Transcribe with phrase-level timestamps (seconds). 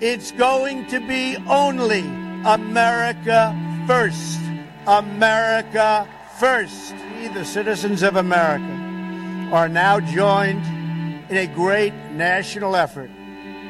[0.00, 2.00] it's going to be only
[2.44, 3.54] America
[3.86, 4.40] first.
[4.86, 6.94] America first.
[7.16, 8.64] We, the citizens of America,
[9.52, 10.64] are now joined
[11.30, 13.10] in a great national effort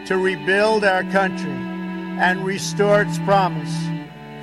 [0.07, 3.75] to rebuild our country and restore its promise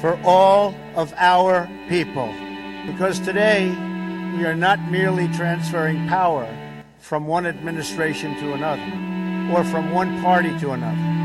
[0.02, 2.34] for all of our people.
[2.86, 3.70] Because today,
[4.38, 6.48] we are not merely transferring power
[7.00, 8.82] from one administration to another
[9.54, 11.25] or from one party to another,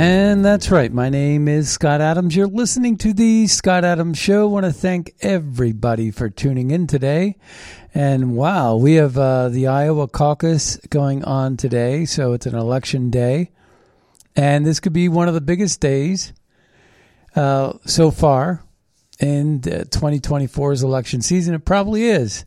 [0.00, 0.92] And that's right.
[0.92, 2.36] My name is Scott Adams.
[2.36, 4.42] You're listening to the Scott Adams Show.
[4.42, 7.34] I want to thank everybody for tuning in today.
[7.92, 12.04] And wow, we have uh, the Iowa caucus going on today.
[12.04, 13.50] So it's an election day.
[14.36, 16.32] And this could be one of the biggest days
[17.34, 18.62] uh, so far
[19.18, 21.56] in uh, 2024's election season.
[21.56, 22.44] It probably is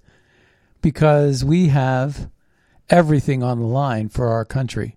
[0.82, 2.30] because we have
[2.90, 4.96] everything on the line for our country.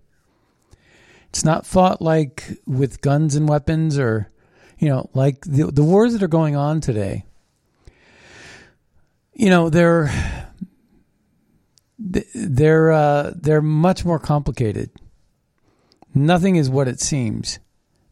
[1.35, 4.31] It's not fought like with guns and weapons or,
[4.79, 7.25] you know, like the, the wars that are going on today.
[9.33, 10.09] You know, they're
[11.99, 14.91] they're uh, they're much more complicated.
[16.13, 17.59] Nothing is what it seems.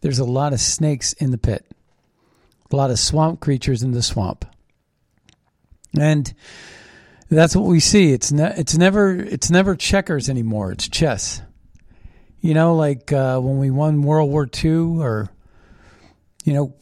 [0.01, 1.65] There's a lot of snakes in the pit,
[2.69, 4.43] a lot of swamp creatures in the swamp,
[5.97, 6.33] and
[7.29, 8.11] that's what we see.
[8.11, 10.73] It's ne- it's never it's never checkers anymore.
[10.73, 11.41] It's chess.
[12.43, 15.29] You know, like uh, when we won World War II, or,
[16.43, 16.75] you know,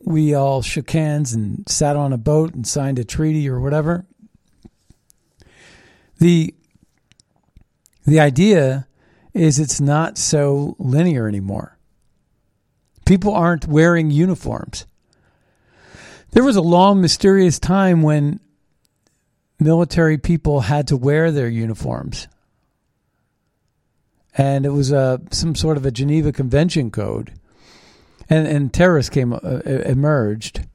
[0.00, 4.06] we all shook hands and sat on a boat and signed a treaty or whatever.
[6.18, 6.54] The,
[8.06, 8.88] the idea
[9.34, 11.76] is it's not so linear anymore.
[13.04, 14.86] People aren't wearing uniforms.
[16.30, 18.40] There was a long, mysterious time when
[19.60, 22.28] military people had to wear their uniforms
[24.36, 27.32] and it was uh, some sort of a Geneva Convention code,
[28.28, 30.66] and and terrorists came uh, emerged,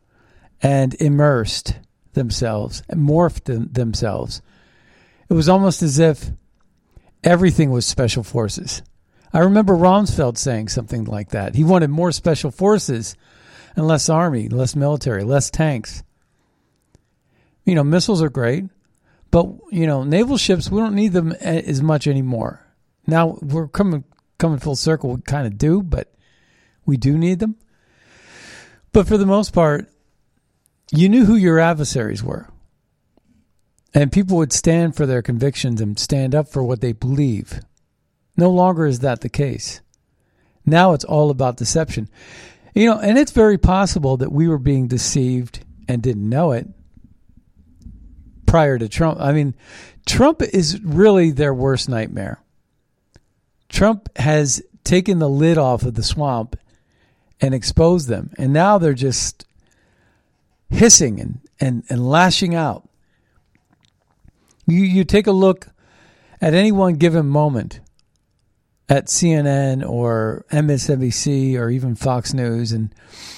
[0.61, 1.75] and immersed
[2.13, 4.41] themselves, and morphed them, themselves.
[5.29, 6.31] It was almost as if
[7.23, 8.81] everything was special forces.
[9.33, 11.55] I remember Rumsfeld saying something like that.
[11.55, 13.15] He wanted more special forces
[13.75, 16.03] and less army, less military, less tanks.
[17.65, 18.65] You know, missiles are great,
[19.29, 22.66] but you know, naval ships we don't need them as much anymore.
[23.07, 24.03] Now we're coming
[24.37, 25.15] coming full circle.
[25.15, 26.13] We kind of do, but
[26.85, 27.55] we do need them.
[28.91, 29.89] But for the most part,
[30.91, 32.49] you knew who your adversaries were.
[33.93, 37.61] And people would stand for their convictions and stand up for what they believe.
[38.35, 39.81] No longer is that the case.
[40.65, 42.09] Now it's all about deception.
[42.75, 46.67] You know, and it's very possible that we were being deceived and didn't know it
[48.45, 49.19] prior to Trump.
[49.19, 49.55] I mean,
[50.05, 52.43] Trump is really their worst nightmare.
[53.69, 56.57] Trump has taken the lid off of the swamp
[57.41, 58.31] and exposed them.
[58.37, 59.45] And now they're just
[60.69, 62.87] hissing and, and, and lashing out.
[64.65, 65.67] You, you take a look
[66.41, 67.79] at any one given moment
[68.89, 72.93] at CNN or MSNBC or even Fox News, and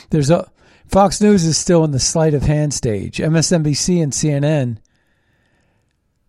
[0.10, 0.50] there's a
[0.88, 3.18] Fox News is still in the sleight of hand stage.
[3.18, 4.78] MSNBC and CNN,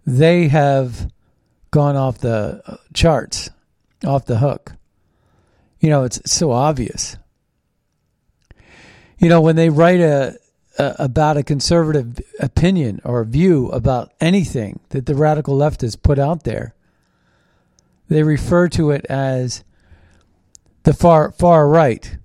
[0.07, 1.11] they have
[1.71, 3.49] gone off the charts
[4.05, 4.73] off the hook.
[5.81, 7.17] You know, it's, so obvious.
[9.19, 10.39] You know, when they write a,
[10.79, 16.19] a, about a conservative opinion or view about anything that the radical left has put
[16.19, 16.75] out there,
[18.09, 19.65] they refer to it as
[20.83, 22.19] the far far right.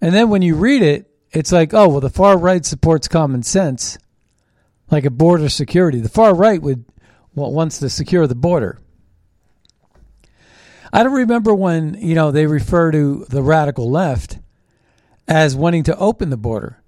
[0.00, 3.42] And then when you read it, it's like, oh, well, the far right supports common
[3.42, 3.98] sense,
[4.90, 6.00] like a border security.
[6.00, 6.84] The far right would
[7.34, 8.80] well, wants to secure the border.
[10.92, 14.38] I don't remember when, you know, they refer to the radical left
[15.26, 16.82] as wanting to open the border.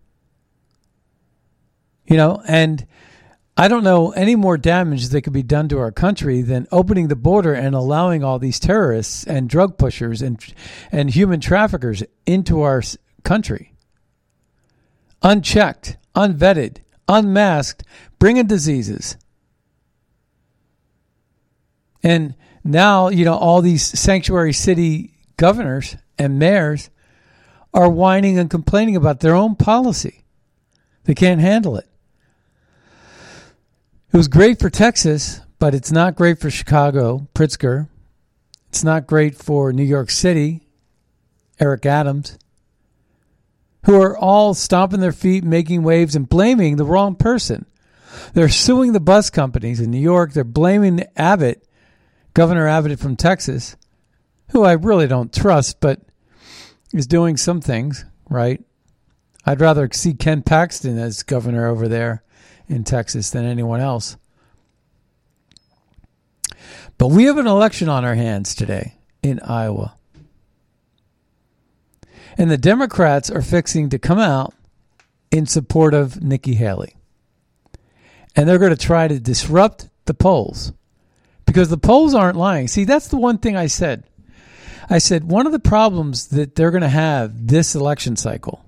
[2.06, 2.86] You know, and
[3.56, 7.08] I don't know any more damage that could be done to our country than opening
[7.08, 10.42] the border and allowing all these terrorists and drug pushers and
[10.90, 12.82] and human traffickers into our
[13.22, 13.74] country.
[15.22, 17.82] Unchecked, unvetted, unmasked,
[18.18, 19.16] bringing diseases.
[22.02, 26.90] And now, you know, all these sanctuary city governors and mayors
[27.72, 30.24] are whining and complaining about their own policy.
[31.04, 31.88] They can't handle it.
[34.12, 37.88] It was great for Texas, but it's not great for Chicago, Pritzker.
[38.68, 40.66] It's not great for New York City,
[41.58, 42.38] Eric Adams,
[43.86, 47.66] who are all stomping their feet, making waves, and blaming the wrong person.
[48.34, 50.32] They're suing the bus companies in New York.
[50.32, 51.66] They're blaming Abbott
[52.34, 53.76] Governor Abbott from Texas,
[54.50, 56.00] who I really don't trust, but
[56.92, 58.62] is doing some things right.
[59.44, 62.22] I'd rather see Ken Paxton as governor over there
[62.68, 64.16] in Texas than anyone else.
[66.98, 69.96] But we have an election on our hands today in Iowa.
[72.36, 74.54] And the Democrats are fixing to come out
[75.30, 76.94] in support of Nikki Haley.
[78.36, 80.72] And they're going to try to disrupt the polls
[81.50, 82.68] because the polls aren't lying.
[82.68, 84.04] See, that's the one thing I said.
[84.88, 88.64] I said one of the problems that they're going to have this election cycle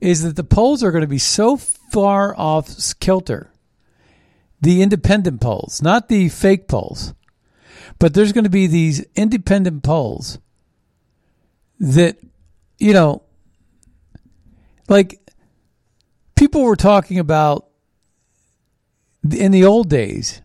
[0.00, 2.68] is that the polls are going to be so far off
[2.98, 3.52] kilter.
[4.60, 7.14] The independent polls, not the fake polls,
[8.00, 10.40] but there's going to be these independent polls
[11.78, 12.16] that,
[12.78, 13.22] you know,
[14.88, 15.20] like
[16.34, 17.68] people were talking about
[19.30, 20.40] in the old days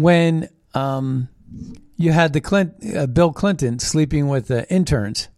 [0.00, 1.28] when um,
[1.96, 5.28] you had the Clint, uh, Bill Clinton sleeping with the interns.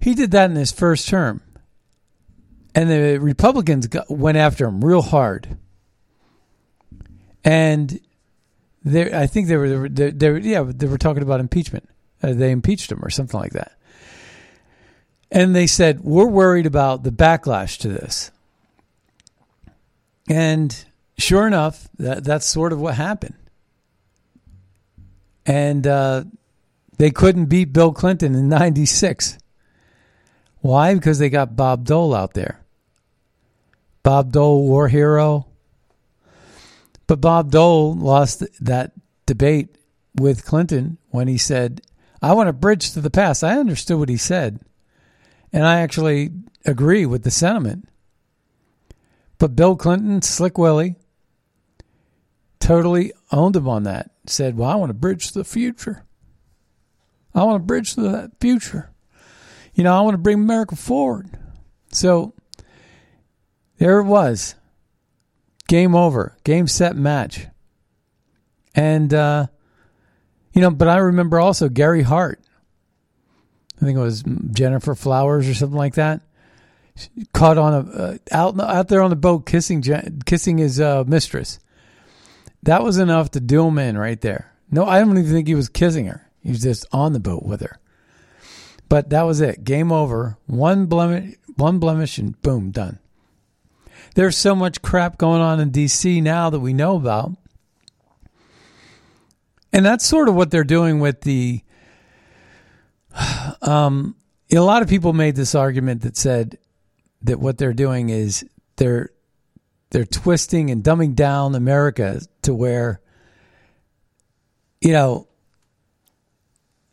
[0.00, 1.40] He did that in his first term,
[2.74, 5.56] and the Republicans got, went after him real hard.
[7.44, 8.00] And
[8.84, 11.88] I think they were, they, they, yeah, they were talking about impeachment.
[12.22, 13.72] Uh, they impeached him or something like that.
[15.30, 18.30] And they said, We're worried about the backlash to this.
[20.28, 20.84] And
[21.18, 23.34] sure enough, that, that's sort of what happened.
[25.44, 26.24] And uh,
[26.98, 29.38] they couldn't beat Bill Clinton in 96.
[30.60, 30.94] Why?
[30.94, 32.60] Because they got Bob Dole out there.
[34.02, 35.46] Bob Dole, war hero.
[37.06, 38.92] But Bob Dole lost that
[39.26, 39.76] debate
[40.14, 41.82] with Clinton when he said,
[42.20, 43.42] I want a bridge to the past.
[43.42, 44.60] I understood what he said.
[45.52, 46.30] And I actually
[46.64, 47.88] agree with the sentiment.
[49.38, 50.96] But Bill Clinton, Slick Willie,
[52.62, 54.10] totally owned him on that.
[54.26, 56.04] Said, Well, I want to bridge the future.
[57.34, 58.90] I want to bridge the future.
[59.74, 61.30] You know, I want to bring America forward.
[61.90, 62.34] So
[63.78, 64.54] there it was.
[65.66, 66.36] Game over.
[66.44, 67.46] Game set match.
[68.74, 69.46] And, uh,
[70.52, 72.40] you know, but I remember also Gary Hart.
[73.80, 76.20] I think it was Gennifer Flowers or something like that.
[77.32, 79.82] Caught on a uh, out out there on the boat kissing
[80.26, 81.58] kissing his uh, mistress,
[82.62, 84.52] that was enough to do him in right there.
[84.70, 86.30] No, I don't even think he was kissing her.
[86.40, 87.78] He was just on the boat with her.
[88.88, 89.64] But that was it.
[89.64, 90.38] Game over.
[90.46, 92.98] One blemish, one blemish, and boom, done.
[94.14, 96.20] There's so much crap going on in D.C.
[96.20, 97.32] now that we know about.
[99.72, 101.62] And that's sort of what they're doing with the.
[103.62, 104.16] Um,
[104.50, 106.58] a lot of people made this argument that said
[107.22, 109.10] that what they're doing is they're
[109.92, 113.02] they're twisting and dumbing down America to where,
[114.80, 115.28] you know,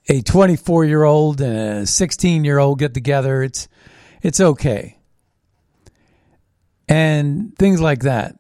[0.10, 3.42] a 24 year old and a 16 year old get together.
[3.42, 3.70] It's,
[4.22, 4.98] it's okay.
[6.90, 8.38] And things like that.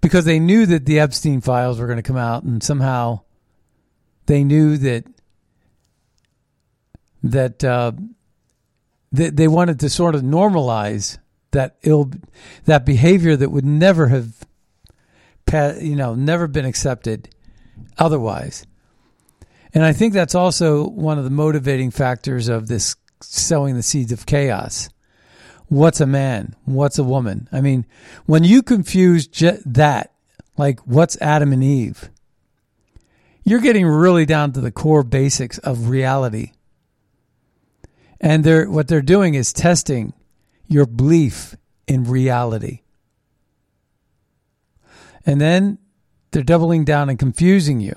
[0.00, 3.20] Because they knew that the Epstein files were going to come out and somehow
[4.26, 5.04] they knew that,
[7.22, 7.92] that, uh,
[9.12, 11.18] that they wanted to sort of normalize
[11.52, 12.10] that ill
[12.64, 14.46] that behavior that would never have
[15.80, 17.28] you know never been accepted
[17.98, 18.66] otherwise.
[19.72, 24.12] And i think that's also one of the motivating factors of this sowing the seeds
[24.12, 24.88] of chaos.
[25.68, 26.56] What's a man?
[26.64, 27.48] What's a woman?
[27.52, 27.86] I mean
[28.26, 30.12] when you confuse that
[30.56, 32.10] like what's adam and eve
[33.44, 36.52] you're getting really down to the core basics of reality.
[38.20, 40.12] And they're what they're doing is testing
[40.70, 42.80] your belief in reality.
[45.26, 45.78] And then
[46.30, 47.94] they're doubling down and confusing you.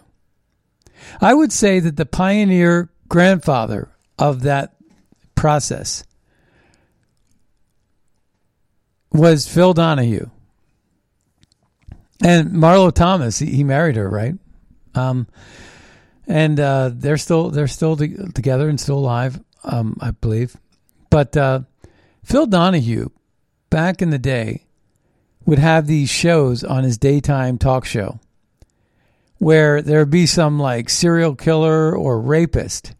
[1.21, 4.75] I would say that the pioneer grandfather of that
[5.35, 6.03] process
[9.11, 10.29] was Phil Donahue.
[12.23, 14.35] And Marlo Thomas, he, married her, right?
[14.95, 15.27] Um,
[16.25, 20.55] and uh, they're still they're still to- together and still alive, um, I believe.
[21.09, 21.61] But uh,
[22.23, 23.09] Phil Donahue,
[23.69, 24.65] back in the day,
[25.45, 28.19] would have these shows on his daytime talk show
[29.37, 32.95] where there'd be some like serial killer or rapist,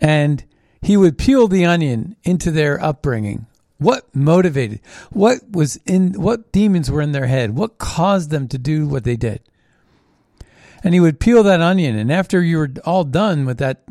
[0.00, 0.42] and
[0.80, 3.46] he would peel the onion into their upbringing.
[3.76, 4.80] What motivated?
[5.10, 6.14] What was in?
[6.14, 7.54] What demons were in their head?
[7.54, 9.42] What caused them to do what they did?
[10.82, 11.96] and he would peel that onion.
[11.96, 13.82] And after you were all done with that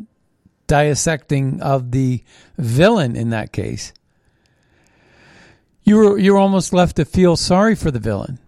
[0.70, 2.22] dissecting of the
[2.56, 3.92] villain in that case,
[5.82, 8.38] you were you were almost left to feel sorry for the villain.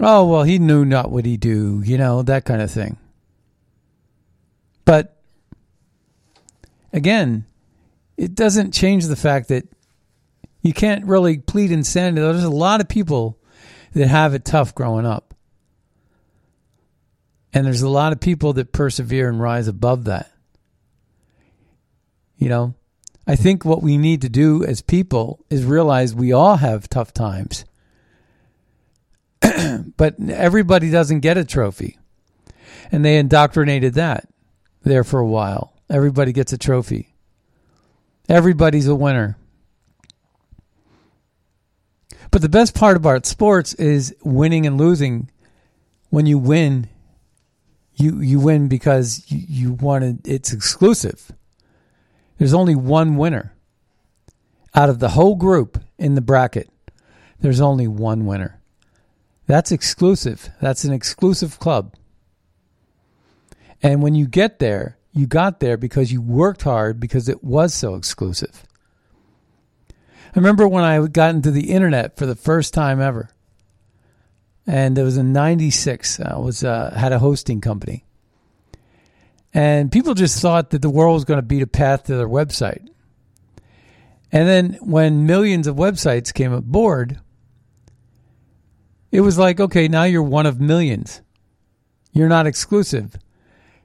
[0.00, 2.98] Oh well, he knew not what he do, you know that kind of thing.
[4.84, 5.22] But
[6.92, 7.46] again,
[8.16, 9.68] it doesn't change the fact that
[10.62, 12.20] you can't really plead insanity.
[12.20, 13.38] There's a lot of people
[13.92, 15.32] that have it tough growing up.
[17.52, 20.29] And there's a lot of people that persevere and rise above that.
[22.40, 22.74] You know,
[23.26, 27.12] I think what we need to do as people is realize we all have tough
[27.12, 27.66] times.
[29.96, 31.98] but everybody doesn't get a trophy.
[32.90, 34.26] And they indoctrinated that
[34.82, 35.74] there for a while.
[35.90, 37.14] Everybody gets a trophy.
[38.28, 39.36] Everybody's a winner.
[42.30, 45.30] But the best part about sports is winning and losing.
[46.08, 46.88] When you win,
[47.94, 51.32] you you win because you, you wanted it's exclusive.
[52.40, 53.52] There's only one winner
[54.74, 56.70] out of the whole group in the bracket.
[57.38, 58.62] There's only one winner.
[59.46, 60.48] That's exclusive.
[60.58, 61.94] That's an exclusive club.
[63.82, 67.74] And when you get there, you got there because you worked hard because it was
[67.74, 68.64] so exclusive.
[69.90, 73.28] I remember when I got into the internet for the first time ever
[74.66, 76.20] and it was in '96.
[76.20, 78.06] I was uh, had a hosting company,
[79.52, 82.28] and people just thought that the world was going to beat a path to their
[82.28, 82.88] website.
[84.32, 87.18] And then when millions of websites came aboard,
[89.10, 91.20] it was like, okay, now you're one of millions.
[92.12, 93.16] You're not exclusive.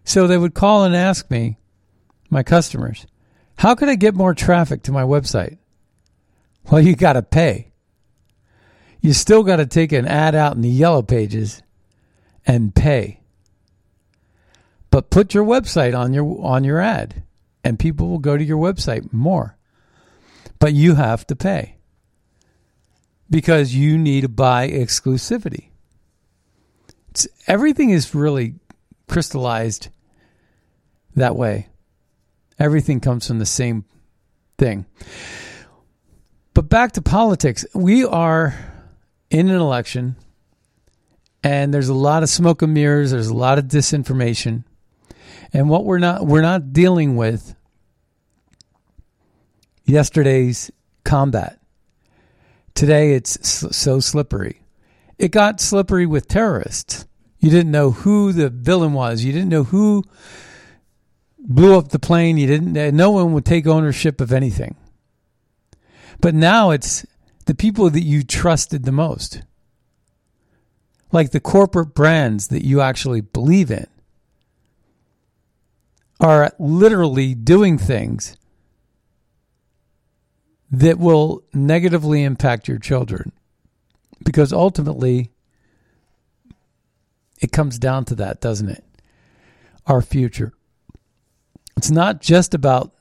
[0.03, 1.57] So they would call and ask me,
[2.29, 3.07] my customers,
[3.57, 5.57] how could I get more traffic to my website?
[6.69, 7.71] Well, you got to pay
[9.05, 11.61] you still got to take an ad out in the yellow pages
[12.43, 13.21] and pay.
[14.95, 17.21] But put your website on your on your ad
[17.65, 19.57] and people will go to your website more.
[20.57, 21.75] But you have to pay.
[23.29, 25.71] Because you need to buy exclusivity.
[27.09, 28.55] It's, everything is really
[29.09, 29.89] crystallized
[31.17, 31.67] that way.
[32.57, 33.83] Everything comes from the same
[34.57, 34.85] thing.
[36.53, 37.65] But back to politics.
[37.73, 38.55] We are
[39.29, 40.15] in an election
[41.43, 44.63] and there's a lot of smoke and mirrors, there's a lot of disinformation.
[45.53, 47.55] And what we're not we're not dealing with
[49.85, 50.71] yesterday's
[51.03, 51.59] combat.
[52.73, 54.61] Today it's so slippery.
[55.17, 57.05] It got slippery with terrorists.
[57.39, 59.23] You didn't know who the villain was.
[59.23, 60.03] You didn't know who
[61.37, 62.37] blew up the plane.
[62.37, 64.75] You didn't eh, no one would take ownership of anything.
[66.19, 67.05] But now it's
[67.45, 69.43] the people that you trusted the most,
[71.11, 73.87] like the corporate brands that you actually believe in,
[76.19, 78.37] are literally doing things
[80.71, 83.31] that will negatively impact your children.
[84.23, 85.31] Because ultimately,
[87.39, 88.83] it comes down to that, doesn't it?
[89.85, 90.53] Our future.
[91.77, 92.93] It's not just about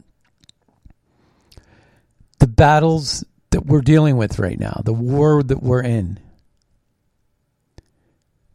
[2.41, 6.19] the battles that we're dealing with right now, the war that we're in.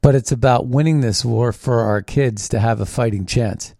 [0.01, 3.73] But it's about winning this war for our kids to have a fighting chance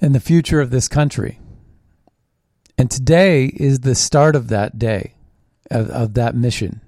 [0.00, 1.38] and the future of this country.
[2.78, 5.14] And today is the start of that day,
[5.70, 6.80] of, of that mission.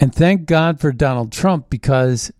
[0.00, 2.32] And thank God for Donald Trump because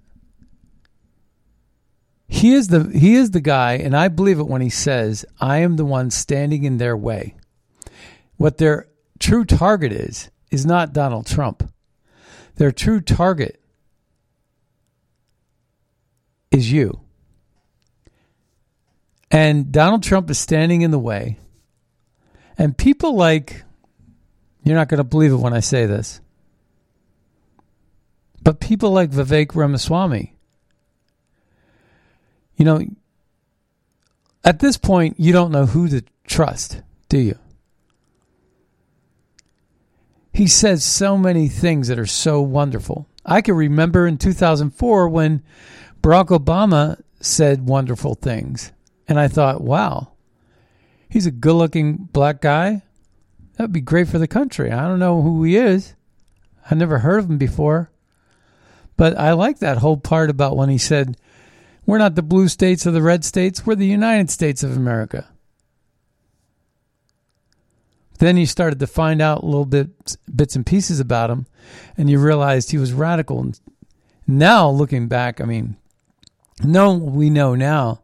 [2.27, 5.59] he is the he is the guy and I believe it when he says I
[5.59, 7.35] am the one standing in their way.
[8.37, 11.71] What their true target is, is not Donald Trump.
[12.57, 13.61] Their true target
[16.51, 17.01] is you.
[19.31, 21.39] And Donald Trump is standing in the way.
[22.59, 23.63] And people like,
[24.65, 26.21] you're not going to believe it when I say this.
[28.43, 30.35] But people like Vivek Ramaswamy,
[32.57, 32.81] you know,
[34.45, 37.39] at this point, you don't know who to trust, do you?
[40.33, 43.07] He says so many things that are so wonderful.
[43.27, 45.43] I can remember in 2004 when
[46.03, 48.73] Barack Obama said wonderful things.
[49.11, 50.13] And I thought, wow,
[51.09, 52.83] he's a good looking black guy.
[53.57, 54.71] That'd be great for the country.
[54.71, 55.95] I don't know who he is.
[56.71, 57.91] I never heard of him before.
[58.97, 61.17] But I like that whole part about when he said,
[61.87, 65.29] We're not the blue states or the red states, we're the United States of America.
[68.21, 71.47] Then you started to find out little bit bits and pieces about him,
[71.97, 73.41] and you realized he was radical.
[73.41, 73.59] And
[74.29, 75.77] now, looking back, I mean,
[76.63, 78.03] no, we know now.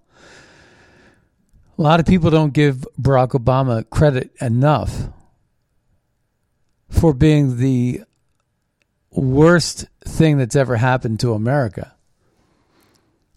[1.78, 5.09] A lot of people don't give Barack Obama credit enough
[6.88, 8.02] for being the
[9.11, 11.95] worst thing that's ever happened to America.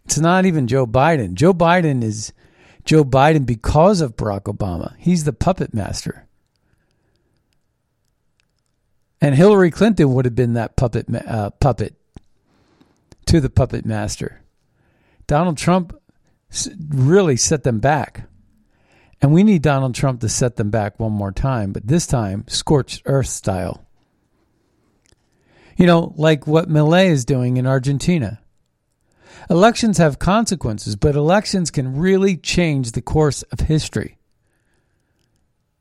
[0.05, 1.33] It's not even Joe Biden.
[1.33, 2.31] Joe Biden is
[2.85, 4.95] Joe Biden because of Barack Obama.
[4.97, 6.25] He's the puppet master.
[9.21, 11.95] And Hillary Clinton would have been that puppet uh, puppet
[13.25, 14.41] to the puppet master.
[15.27, 15.93] Donald Trump
[16.87, 18.28] really set them back.
[19.21, 22.45] And we need Donald Trump to set them back one more time, but this time
[22.47, 23.85] scorched earth style.
[25.75, 28.39] You know, like what Milei is doing in Argentina.
[29.49, 34.17] Elections have consequences, but elections can really change the course of history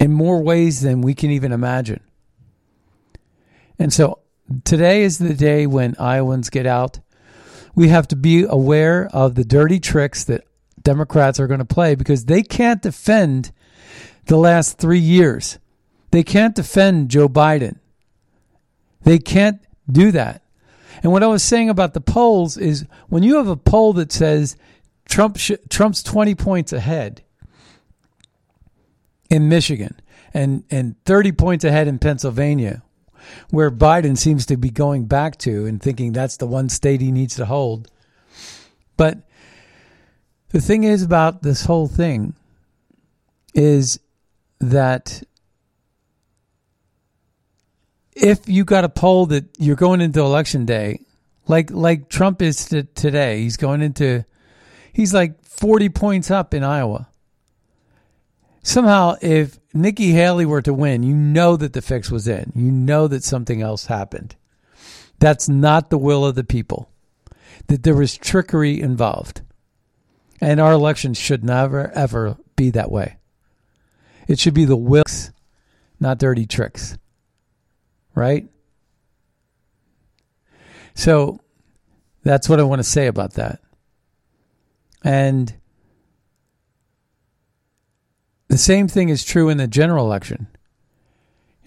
[0.00, 2.00] in more ways than we can even imagine.
[3.78, 4.21] And so
[4.64, 7.00] today is the day when Iowans get out.
[7.75, 10.45] We have to be aware of the dirty tricks that
[10.88, 13.52] Democrats are going to play because they can't defend
[14.25, 15.59] the last three years.
[16.12, 17.78] They can't defend Joe Biden.
[19.02, 19.61] They can't
[19.92, 20.40] do that.
[21.02, 24.11] And what I was saying about the polls is when you have a poll that
[24.12, 24.57] says
[25.07, 27.23] Trump sh- Trump's 20 points ahead
[29.28, 30.00] in Michigan
[30.32, 32.82] and, and 30 points ahead in Pennsylvania,
[33.50, 37.13] where Biden seems to be going back to and thinking that's the one state he
[37.13, 37.91] needs to hold.
[38.97, 39.27] But
[40.50, 42.34] the thing is about this whole thing
[43.54, 44.00] is
[44.61, 45.23] that
[48.15, 51.00] if you got a poll that you're going into election day,
[51.47, 54.25] like like Trump is to today, he's going into
[54.93, 57.08] he's like 40 points up in Iowa.
[58.63, 62.52] Somehow if Nikki Haley were to win, you know that the fix was in.
[62.54, 64.34] You know that something else happened.
[65.21, 66.91] That's not the will of the people.
[67.69, 69.43] That there was trickery involved.
[70.41, 73.17] And our elections should never, ever be that way.
[74.27, 75.33] It should be the wills,
[75.99, 76.97] not dirty tricks.
[78.15, 78.49] Right?
[80.95, 81.41] So
[82.23, 83.61] that's what I want to say about that.
[85.03, 85.55] And
[88.49, 90.49] the same thing is true in the general election.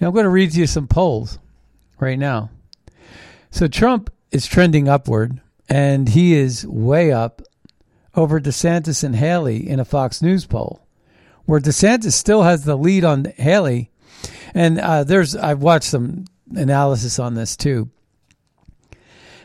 [0.01, 1.37] I'm going to read you some polls
[1.99, 2.49] right now.
[3.51, 7.41] So Trump is trending upward, and he is way up
[8.15, 10.85] over DeSantis and Haley in a Fox News poll,
[11.45, 13.89] where DeSantis still has the lead on Haley.
[14.53, 17.89] And uh, there's I've watched some analysis on this too,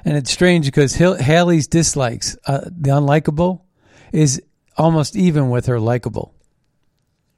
[0.04, 3.62] and it's strange because Haley's dislikes, uh, the unlikable,
[4.12, 4.42] is
[4.76, 6.34] almost even with her likable,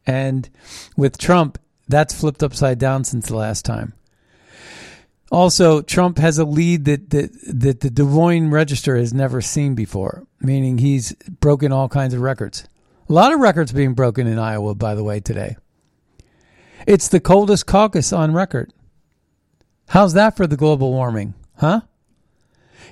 [0.07, 0.49] and
[0.97, 3.93] with Trump, that's flipped upside down since the last time.
[5.31, 9.75] Also, Trump has a lead that, that, that the Des Moines Register has never seen
[9.75, 12.67] before, meaning he's broken all kinds of records.
[13.09, 15.57] A lot of records being broken in Iowa, by the way, today.
[16.87, 18.73] It's the coldest caucus on record.
[19.89, 21.83] How's that for the global warming, huh?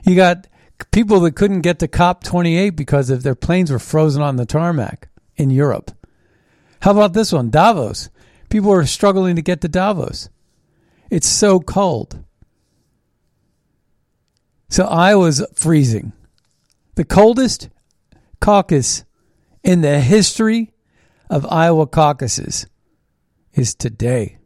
[0.05, 0.47] You got
[0.91, 5.09] people that couldn't get to COP28 because of their planes were frozen on the tarmac
[5.37, 5.91] in Europe.
[6.81, 8.11] How about this one, Davos?
[8.49, 10.29] People are struggling to get to Davos.
[11.11, 12.25] It's so cold.
[14.69, 16.13] So Iowa's freezing.
[16.95, 17.69] The coldest
[18.41, 19.05] caucus
[19.63, 20.73] in the history
[21.29, 22.67] of Iowa caucuses
[23.55, 24.39] is today.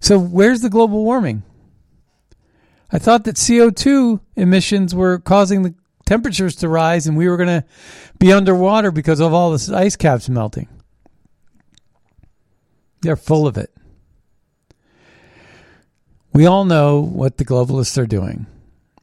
[0.00, 1.42] So, where's the global warming?
[2.92, 5.74] I thought that CO2 emissions were causing the
[6.06, 7.64] temperatures to rise and we were going to
[8.18, 10.68] be underwater because of all this ice caps melting.
[13.02, 13.75] They're full of it.
[16.36, 18.44] We all know what the globalists are doing.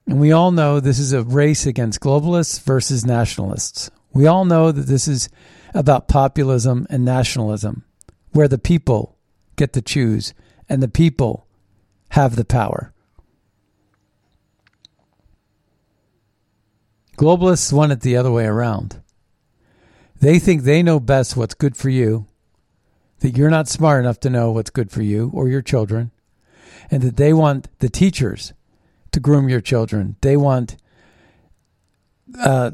[0.06, 3.90] And we all know this is a race against globalists versus nationalists.
[4.12, 5.30] We all know that this is
[5.74, 7.86] about populism and nationalism,
[8.34, 9.18] where the people
[9.56, 10.36] get to choose
[10.70, 11.48] and the people
[12.10, 12.94] have the power.
[17.18, 19.02] Globalists want it the other way around.
[20.22, 22.28] They think they know best what's good for you,
[23.22, 26.12] that you're not smart enough to know what's good for you or your children,
[26.94, 28.54] and that they want the teachers
[29.12, 30.16] to groom your children.
[30.22, 30.78] They want
[32.40, 32.70] uh,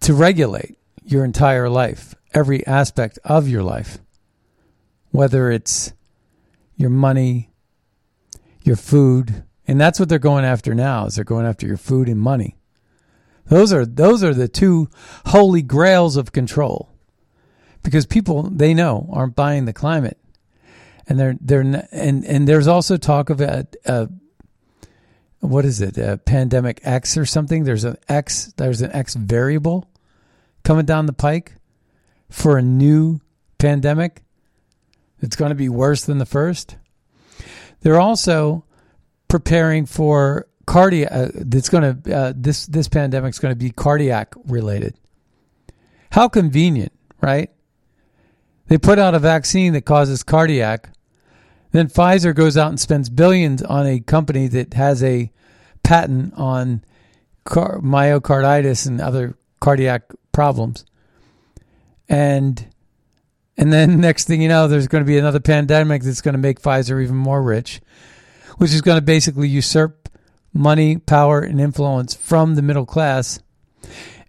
[0.00, 3.98] to regulate your entire life, every aspect of your life,
[5.12, 5.92] whether it's
[6.76, 7.50] your money,
[8.64, 11.06] your food, and that's what they're going after now.
[11.06, 12.56] Is they're going after your food and money.
[13.44, 14.88] Those are those are the two
[15.26, 16.90] holy grails of control,
[17.84, 20.18] because people they know aren't buying the climate,
[21.08, 24.08] and they're they're and and there's also talk of a, a
[25.40, 27.64] what is it a pandemic X or something.
[27.64, 29.88] There's an X there's an X variable
[30.64, 31.54] coming down the pike
[32.30, 33.20] for a new
[33.58, 34.22] pandemic.
[35.20, 36.76] It's going to be worse than the first.
[37.80, 38.64] They're also
[39.28, 41.12] preparing for cardiac.
[41.12, 41.28] Uh,
[41.70, 44.98] going to uh, this this pandemic is going to be cardiac related.
[46.10, 47.50] How convenient, right?
[48.68, 50.90] They put out a vaccine that causes cardiac.
[51.76, 55.30] Then Pfizer goes out and spends billions on a company that has a
[55.82, 56.82] patent on
[57.44, 60.86] car- myocarditis and other cardiac problems.
[62.08, 62.66] And
[63.58, 66.38] and then next thing you know, there's going to be another pandemic that's going to
[66.38, 67.82] make Pfizer even more rich,
[68.56, 70.08] which is going to basically usurp
[70.54, 73.38] money, power, and influence from the middle class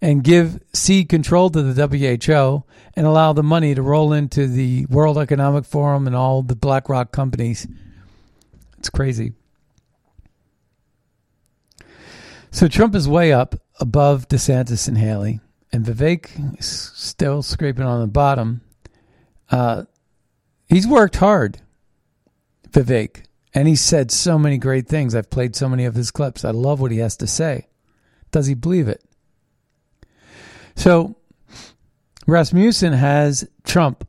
[0.02, 2.64] and give cede control to the WHO
[2.96, 7.12] and allow the money to roll into the World Economic Forum and all the BlackRock
[7.12, 7.68] companies.
[8.78, 9.34] It's crazy.
[12.52, 15.40] So Trump is way up above DeSantis and Haley,
[15.72, 18.62] and Vivek is still scraping on the bottom.
[19.50, 19.84] Uh,
[20.68, 21.60] he's worked hard,
[22.70, 25.14] Vivek, and he's said so many great things.
[25.14, 26.46] I've played so many of his clips.
[26.46, 27.68] I love what he has to say.
[28.32, 29.04] Does he believe it?
[30.78, 31.16] So
[32.28, 34.08] Rasmussen has Trump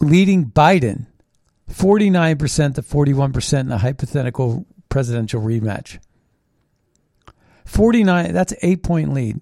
[0.00, 1.06] leading Biden
[1.70, 5.98] 49% to 41% in a hypothetical presidential rematch.
[7.66, 9.40] 49, that's eight point lead.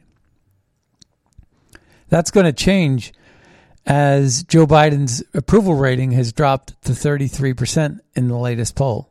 [2.09, 3.13] That's going to change
[3.87, 9.09] as Joe Biden's approval rating has dropped to 33% in the latest poll.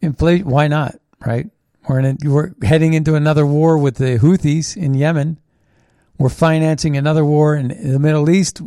[0.00, 0.94] Inflation, why not,
[1.26, 1.50] right?
[1.88, 5.38] We're, in a, we're heading into another war with the Houthis in Yemen.
[6.18, 8.62] We're financing another war in the Middle East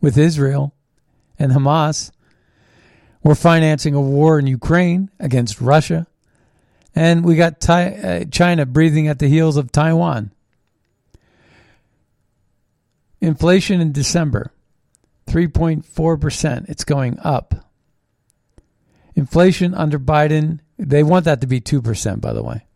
[0.00, 0.74] with Israel
[1.38, 2.12] and Hamas.
[3.22, 6.06] We're financing a war in Ukraine against Russia.
[6.94, 10.30] And we got uh, China breathing at the heels of Taiwan.
[13.20, 14.52] Inflation in December,
[15.26, 16.68] 3.4%.
[16.68, 17.54] It's going up.
[19.14, 22.66] Inflation under Biden, they want that to be 2%, by the way.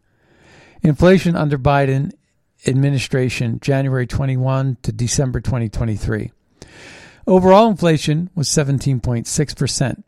[0.82, 2.12] Inflation under Biden
[2.66, 6.32] administration, January 21 to December 2023.
[7.26, 10.02] Overall inflation was 17.6%.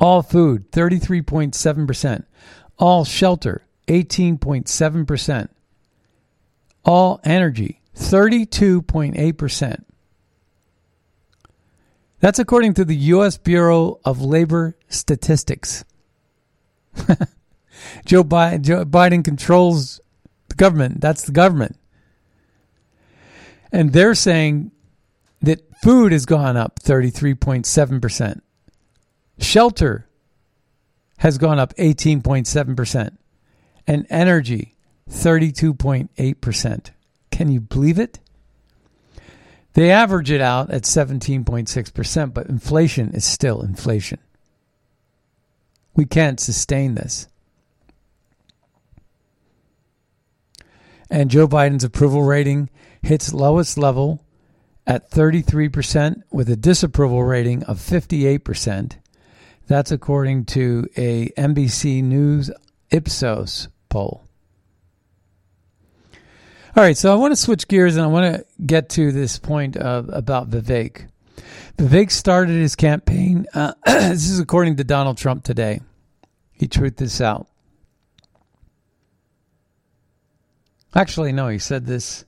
[0.00, 2.24] All food, 33.7%.
[2.78, 5.48] All shelter, 18.7%.
[6.84, 9.84] All energy, 32.8%.
[12.20, 13.38] That's according to the U.S.
[13.38, 15.84] Bureau of Labor Statistics.
[18.04, 20.00] Joe, Biden, Joe Biden controls
[20.48, 21.00] the government.
[21.00, 21.76] That's the government.
[23.72, 24.72] And they're saying
[25.42, 28.40] that food has gone up 33.7%.
[29.38, 30.08] Shelter
[31.18, 33.16] has gone up 18.7%.
[33.86, 34.74] And energy,
[35.10, 36.90] 32.8%.
[37.30, 38.18] Can you believe it?
[39.74, 44.18] They average it out at 17.6%, but inflation is still inflation.
[45.98, 47.26] We can't sustain this.
[51.10, 52.70] And Joe Biden's approval rating
[53.02, 54.24] hits lowest level
[54.86, 58.96] at 33% with a disapproval rating of 58%.
[59.66, 62.52] That's according to a NBC News
[62.92, 64.22] Ipsos poll.
[66.76, 69.40] All right, so I want to switch gears and I want to get to this
[69.40, 71.08] point of, about Vivek.
[71.76, 73.46] Vivek started his campaign.
[73.52, 75.80] Uh, this is according to Donald Trump today.
[76.58, 77.46] He tweeted this out.
[80.94, 82.24] Actually, no, he said this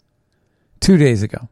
[0.80, 1.48] two days ago.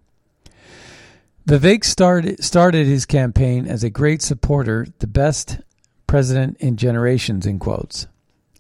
[1.47, 5.59] Vivek started, started his campaign as a great supporter, the best
[6.07, 8.07] president in generations, in quotes,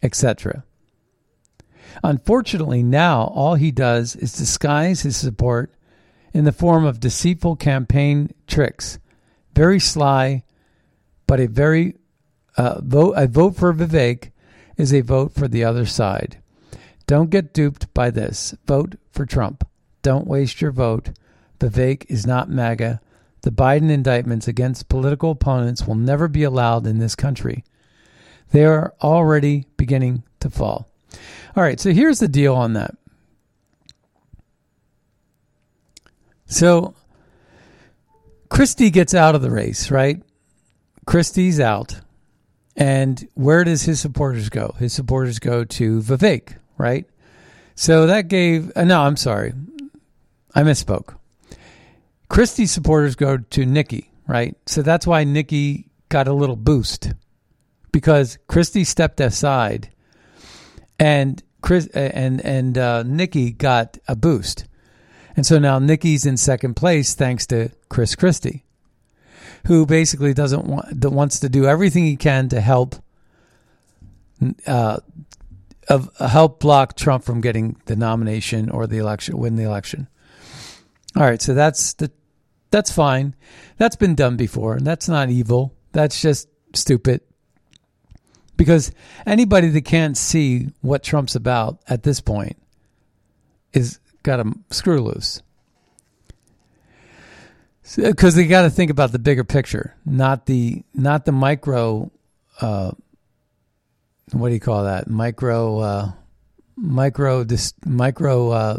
[0.03, 0.65] etc.
[2.03, 5.73] Unfortunately, now all he does is disguise his support
[6.33, 8.99] in the form of deceitful campaign tricks.
[9.55, 10.45] Very sly,
[11.27, 11.97] but a very
[12.59, 13.15] uh, vote.
[13.17, 14.33] A vote for Vivek
[14.77, 16.43] is a vote for the other side.
[17.07, 18.55] Don't get duped by this.
[18.67, 19.67] Vote for Trump.
[20.03, 21.11] Don't waste your vote.
[21.59, 23.01] Vivek is not MAGA.
[23.43, 27.65] The Biden indictments against political opponents will never be allowed in this country.
[28.51, 30.89] They are already beginning to fall.
[31.57, 32.95] All right, so here's the deal on that.
[36.47, 36.95] So
[38.49, 40.23] Christie gets out of the race, right?
[41.07, 42.01] Christie's out.
[42.79, 44.75] And where does his supporters go?
[44.79, 47.07] His supporters go to Vivek, right?
[47.75, 49.53] So that gave, uh, no, I'm sorry.
[50.55, 51.17] I misspoke.
[52.29, 54.57] Christie's supporters go to Nikki, right?
[54.67, 57.13] So that's why Nikki got a little boost
[57.91, 59.91] because Christie stepped aside
[60.99, 64.67] and Chris and and uh, Nikki got a boost.
[65.37, 68.65] And so now Nikki's in second place thanks to Chris Christie,
[69.67, 72.97] who basically doesn't want wants to do everything he can to help
[74.67, 74.99] uh,
[75.89, 80.09] of help block Trump from getting the nomination or the election, win the election.
[81.17, 82.11] All right, so that's the
[82.71, 83.35] that's fine.
[83.77, 84.75] That's been done before.
[84.75, 85.75] And that's not evil.
[85.93, 87.23] That's just stupid.
[88.57, 88.93] Because
[89.25, 92.57] anybody that can't see what Trump's about at this point
[93.73, 95.43] is got a screw loose.
[97.97, 102.11] Because they got to think about the bigger picture, not the not the micro.
[102.61, 102.93] Uh,
[104.33, 105.09] what do you call that?
[105.09, 106.13] Micro, uh,
[106.77, 108.79] micro, dis, micro uh,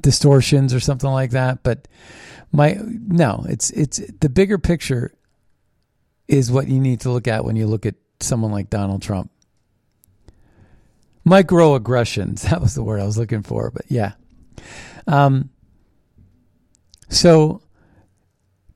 [0.00, 1.62] distortions or something like that.
[1.62, 1.86] But
[2.52, 5.12] my no, it's it's the bigger picture
[6.26, 9.30] is what you need to look at when you look at someone like Donald Trump.
[11.24, 14.12] Microaggressions, that was the word I was looking for, but yeah.
[15.06, 15.50] Um,
[17.08, 17.62] so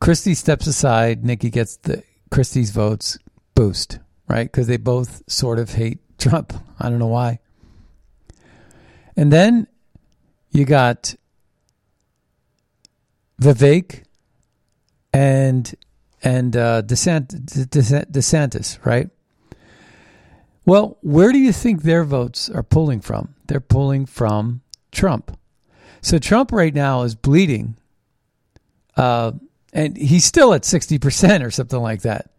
[0.01, 3.19] Christie steps aside, Nikki gets the Christie's votes
[3.55, 4.51] boost, right?
[4.51, 6.53] Because they both sort of hate Trump.
[6.79, 7.41] I don't know why.
[9.17, 9.67] And then
[10.51, 11.15] you got
[13.41, 14.05] Vivek
[15.13, 15.75] and
[16.23, 19.09] and uh, DeSantis, DeSantis, right?
[20.67, 23.35] Well, where do you think their votes are pulling from?
[23.47, 24.61] They're pulling from
[24.93, 25.37] Trump.
[26.03, 27.77] So Trump right now is bleeding,
[28.97, 29.33] uh,
[29.73, 32.31] and he's still at sixty percent or something like that.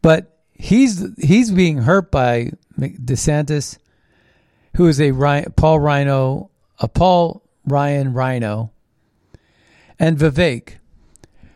[0.00, 3.78] But he's he's being hurt by DeSantis,
[4.76, 8.70] who is a Ryan, Paul RINO, a Paul Ryan RINO,
[9.98, 10.74] and Vivek,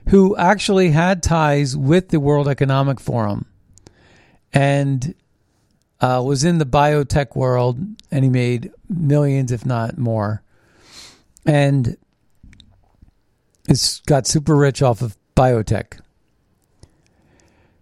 [0.09, 3.47] who actually had ties with the World Economic Forum,
[4.53, 5.15] and
[6.01, 7.79] uh, was in the biotech world,
[8.11, 10.43] and he made millions, if not more
[11.47, 11.97] and
[13.69, 16.01] it's got super rich off of biotech.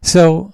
[0.03, 0.53] So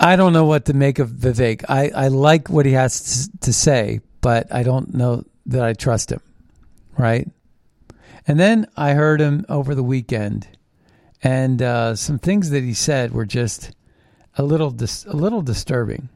[0.00, 1.64] I don't know what to make of Vivek.
[1.68, 6.12] I, I like what he has to say, but I don't know that I trust
[6.12, 6.20] him.
[6.96, 7.28] Right.
[8.26, 10.46] And then I heard him over the weekend,
[11.22, 13.72] and uh, some things that he said were just
[14.36, 16.08] a little dis- a little disturbing.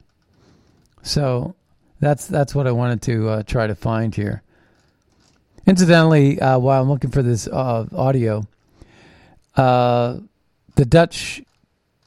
[1.03, 1.55] So
[2.01, 4.43] that's that's what I wanted to uh, try to find here.
[5.67, 8.47] Incidentally, uh, while I'm looking for this uh, audio,
[9.57, 10.19] uh,
[10.75, 11.43] the Dutch,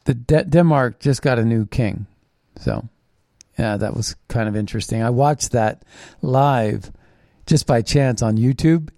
[0.03, 2.05] the De- Denmark just got a new king,
[2.57, 2.87] so
[3.57, 5.01] yeah, that was kind of interesting.
[5.01, 5.83] I watched that
[6.21, 6.91] live
[7.45, 8.89] just by chance on YouTube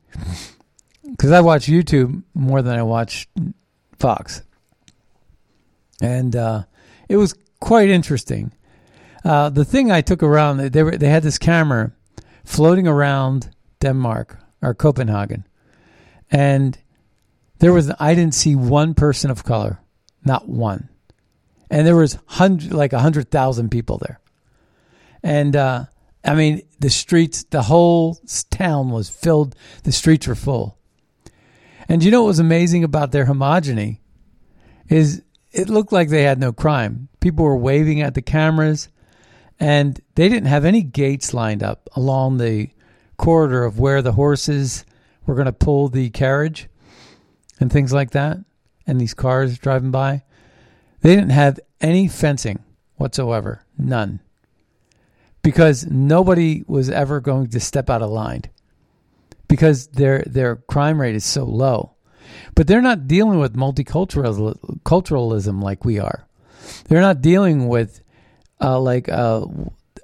[1.03, 3.27] because I watch YouTube more than I watch
[3.99, 4.41] Fox,
[6.01, 6.63] and uh,
[7.07, 8.51] it was quite interesting.
[9.23, 11.91] Uh, the thing I took around, they were they had this camera
[12.43, 15.47] floating around Denmark or Copenhagen,
[16.29, 16.77] and
[17.59, 19.79] there was I didn't see one person of color,
[20.23, 20.89] not one,
[21.69, 24.19] and there was hundred like a hundred thousand people there,
[25.23, 25.85] and uh,
[26.23, 29.55] I mean the streets, the whole town was filled.
[29.83, 30.77] The streets were full,
[31.87, 33.99] and you know what was amazing about their homogeny
[34.89, 37.09] is it looked like they had no crime.
[37.19, 38.89] People were waving at the cameras
[39.59, 42.69] and they didn't have any gates lined up along the
[43.17, 44.85] corridor of where the horses
[45.25, 46.69] were going to pull the carriage
[47.59, 48.37] and things like that,
[48.85, 50.23] and these cars driving by.
[51.01, 52.63] They didn't have any fencing
[52.95, 54.21] whatsoever, none,
[55.41, 58.43] because nobody was ever going to step out of line
[59.47, 61.93] because their their crime rate is so low.
[62.55, 66.27] But they're not dealing with multiculturalism like we are.
[66.87, 68.01] They're not dealing with
[68.59, 69.45] uh, like uh,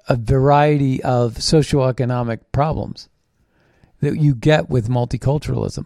[0.07, 3.09] a variety of socioeconomic problems
[4.01, 5.85] that you get with multiculturalism.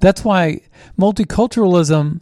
[0.00, 0.62] That's why
[0.98, 2.20] multiculturalism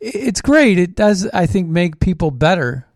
[0.00, 0.78] it's great.
[0.78, 2.86] It does I think make people better.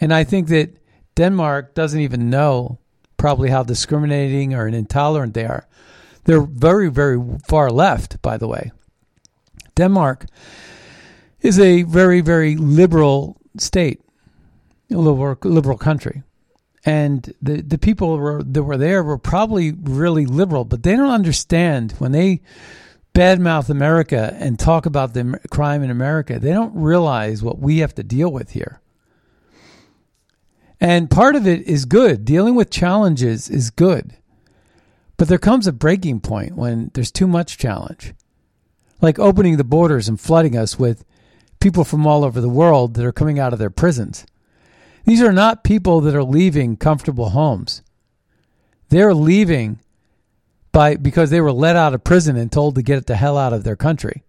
[0.00, 0.76] And I think that
[1.16, 2.78] Denmark doesn't even know
[3.16, 5.66] probably how discriminating or intolerant they are.
[6.24, 8.70] They're very, very far left, by the way.
[9.74, 10.26] Denmark
[11.40, 14.00] is a very, very liberal state,
[14.90, 16.22] liberal, liberal country.
[16.84, 21.10] And the, the people were, that were there were probably really liberal, but they don't
[21.10, 22.40] understand when they
[23.14, 27.94] badmouth America and talk about the crime in America, they don't realize what we have
[27.96, 28.80] to deal with here.
[30.80, 32.24] And part of it is good.
[32.24, 34.14] Dealing with challenges is good.
[35.16, 38.14] But there comes a breaking point when there's too much challenge.
[39.00, 41.04] Like opening the borders and flooding us with
[41.58, 44.24] people from all over the world that are coming out of their prisons.
[45.04, 47.82] These are not people that are leaving comfortable homes.
[48.88, 49.80] They're leaving
[50.72, 53.52] by because they were let out of prison and told to get the hell out
[53.52, 54.22] of their country.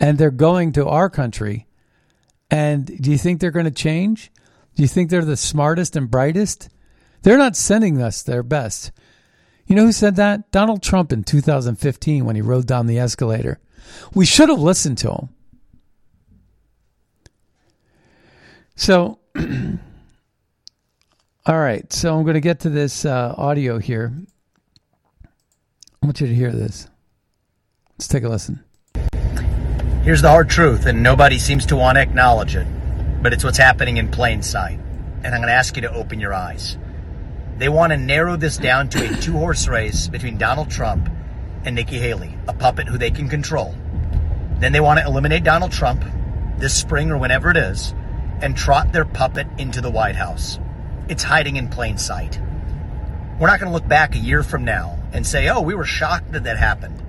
[0.00, 1.66] And they're going to our country.
[2.50, 4.30] And do you think they're going to change?
[4.74, 6.68] Do you think they're the smartest and brightest?
[7.22, 8.92] They're not sending us their best.
[9.66, 10.50] You know who said that?
[10.50, 13.60] Donald Trump in 2015 when he rode down the escalator.
[14.14, 15.28] We should have listened to him.
[18.76, 19.20] So,
[21.46, 21.92] all right.
[21.92, 24.12] So I'm going to get to this uh, audio here.
[26.02, 26.88] I want you to hear this.
[27.92, 28.62] Let's take a listen.
[30.02, 32.66] Here's the hard truth, and nobody seems to want to acknowledge it,
[33.22, 34.78] but it's what's happening in plain sight.
[35.22, 36.76] And I'm going to ask you to open your eyes.
[37.56, 41.08] They want to narrow this down to a two horse race between Donald Trump
[41.64, 43.74] and Nikki Haley, a puppet who they can control.
[44.58, 46.04] Then they want to eliminate Donald Trump
[46.58, 47.94] this spring or whenever it is
[48.40, 50.58] and trot their puppet into the White House.
[51.08, 52.40] It's hiding in plain sight.
[53.38, 55.84] We're not going to look back a year from now and say, oh, we were
[55.84, 57.02] shocked that that happened.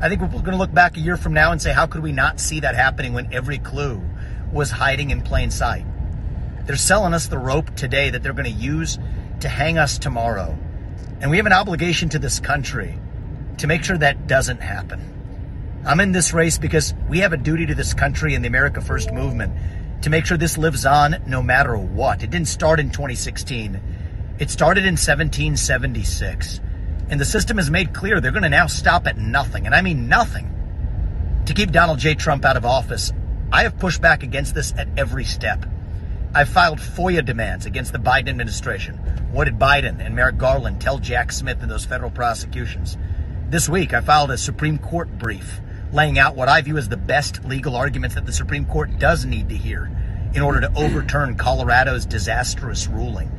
[0.00, 2.02] I think we're going to look back a year from now and say, how could
[2.02, 4.02] we not see that happening when every clue
[4.52, 5.86] was hiding in plain sight?
[6.66, 8.98] They're selling us the rope today that they're going to use
[9.40, 10.58] to hang us tomorrow.
[11.20, 12.98] And we have an obligation to this country
[13.58, 15.82] to make sure that doesn't happen.
[15.86, 18.80] I'm in this race because we have a duty to this country and the America
[18.80, 19.52] First movement
[20.02, 22.22] to make sure this lives on no matter what.
[22.22, 23.80] It didn't start in 2016.
[24.38, 26.60] It started in 1776.
[27.08, 29.82] And the system has made clear they're going to now stop at nothing, and I
[29.82, 30.52] mean nothing,
[31.46, 32.14] to keep Donald J.
[32.14, 33.12] Trump out of office.
[33.52, 35.64] I have pushed back against this at every step.
[36.34, 38.96] I've filed FOIA demands against the Biden administration.
[39.30, 42.98] What did Biden and Merrick Garland tell Jack Smith in those federal prosecutions?
[43.48, 45.60] This week, I filed a Supreme Court brief
[45.96, 49.24] laying out what I view as the best legal arguments that the Supreme Court does
[49.24, 49.90] need to hear
[50.34, 53.30] in order to overturn Colorado's disastrous ruling.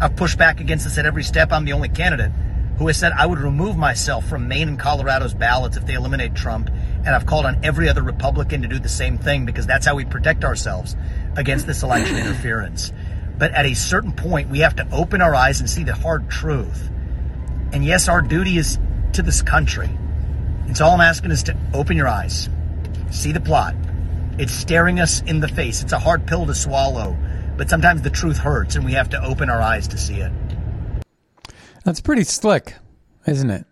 [0.00, 1.52] I've pushed back against this at every step.
[1.52, 2.32] I'm the only candidate
[2.78, 6.34] who has said I would remove myself from Maine and Colorado's ballots if they eliminate
[6.34, 6.70] Trump.
[6.70, 9.94] And I've called on every other Republican to do the same thing because that's how
[9.94, 10.96] we protect ourselves
[11.36, 12.94] against this election interference.
[13.36, 16.30] But at a certain point, we have to open our eyes and see the hard
[16.30, 16.90] truth.
[17.74, 18.78] And yes, our duty is
[19.12, 19.90] to this country.
[20.68, 22.48] It's all I'm asking is to open your eyes,
[23.10, 23.74] see the plot.
[24.38, 25.82] It's staring us in the face.
[25.82, 27.16] It's a hard pill to swallow,
[27.56, 30.32] but sometimes the truth hurts and we have to open our eyes to see it.
[31.84, 32.74] That's pretty slick,
[33.26, 33.64] isn't it?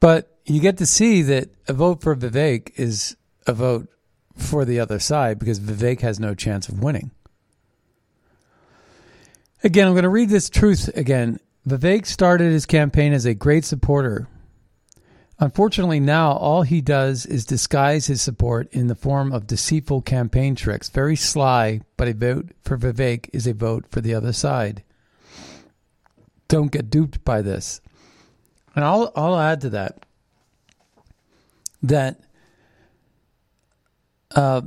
[0.00, 3.88] But you get to see that a vote for Vivek is a vote
[4.36, 7.10] for the other side because Vivek has no chance of winning.
[9.62, 11.40] Again, I'm going to read this truth again.
[11.66, 14.28] Vivek started his campaign as a great supporter.
[15.38, 20.54] Unfortunately, now all he does is disguise his support in the form of deceitful campaign
[20.54, 20.88] tricks.
[20.88, 24.84] Very sly, but a vote for Vivek is a vote for the other side
[26.48, 27.80] don't get duped by this.
[28.74, 30.04] And I'll I'll add to that
[31.82, 32.20] that
[34.34, 34.62] uh,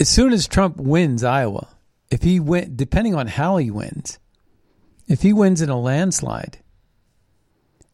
[0.00, 1.68] as soon as Trump wins Iowa,
[2.10, 4.18] if he win, depending on how he wins,
[5.08, 6.58] if he wins in a landslide,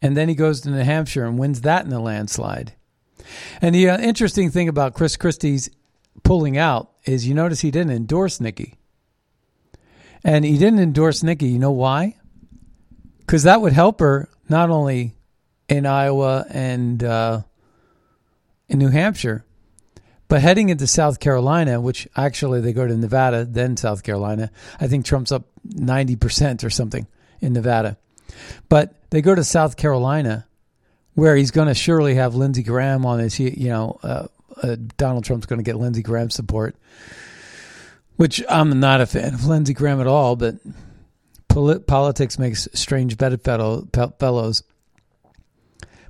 [0.01, 2.75] and then he goes to New Hampshire and wins that in a landslide,
[3.61, 5.71] and the uh, interesting thing about Chris Christie's
[6.23, 8.79] pulling out is you notice he didn't endorse Nikki,
[10.25, 11.49] and he didn't endorse Nikki.
[11.49, 12.15] You know why?
[13.29, 15.15] because that would help her not only
[15.69, 17.43] in Iowa and uh,
[18.69, 19.45] in New Hampshire,
[20.29, 24.51] but heading into South Carolina, which actually they go to Nevada, then South Carolina.
[24.79, 27.07] I think Trump's up 90% or something
[27.41, 27.97] in Nevada.
[28.69, 30.47] But they go to South Carolina,
[31.15, 34.29] where he's going to surely have Lindsey Graham on his, you know, uh,
[34.63, 36.77] uh, Donald Trump's going to get Lindsey Graham support,
[38.17, 40.57] which I'm not a fan of Lindsey Graham at all, but
[41.49, 44.63] Polit- politics makes strange bedfellows.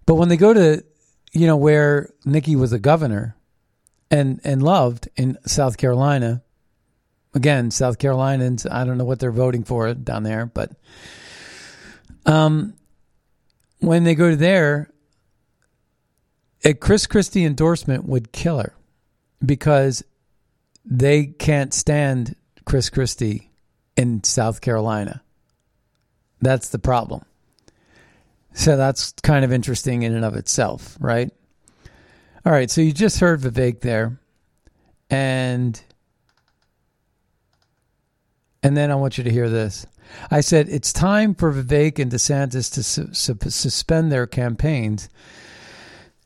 [0.06, 0.84] But when they go to,
[1.32, 3.36] you know, where Nikki was a governor
[4.10, 6.42] and, and loved in South Carolina,
[7.34, 10.72] again, South Carolinians, I don't know what they're voting for down there, but
[12.26, 12.74] um,
[13.80, 14.90] when they go to there,
[16.64, 18.74] a Chris Christie endorsement would kill her
[19.44, 20.02] because
[20.84, 22.34] they can't stand
[22.64, 23.50] Chris Christie
[23.96, 25.22] in South Carolina.
[26.40, 27.24] That's the problem.
[28.54, 31.30] So that's kind of interesting in and of itself, right?
[32.48, 34.18] All right, so you just heard Vivek there,
[35.10, 35.78] and
[38.62, 39.84] and then I want you to hear this.
[40.30, 45.10] I said it's time for Vivek and DeSantis to su- su- suspend their campaigns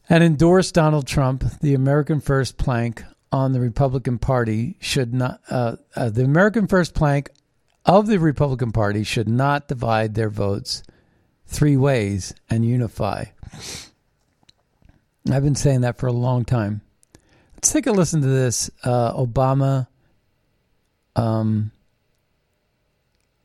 [0.09, 1.43] and endorse Donald Trump.
[1.61, 3.03] The American First plank
[3.33, 5.41] on the Republican Party should not.
[5.51, 7.31] Uh, uh, the American First plank
[7.85, 10.85] of the Republican Party should not divide their votes
[11.49, 13.25] three ways and unify.
[15.31, 16.81] I've been saying that for a long time.
[17.55, 19.87] Let's take a listen to this uh, Obama
[21.15, 21.71] um,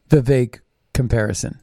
[0.10, 0.60] Vivek
[0.94, 1.60] comparison.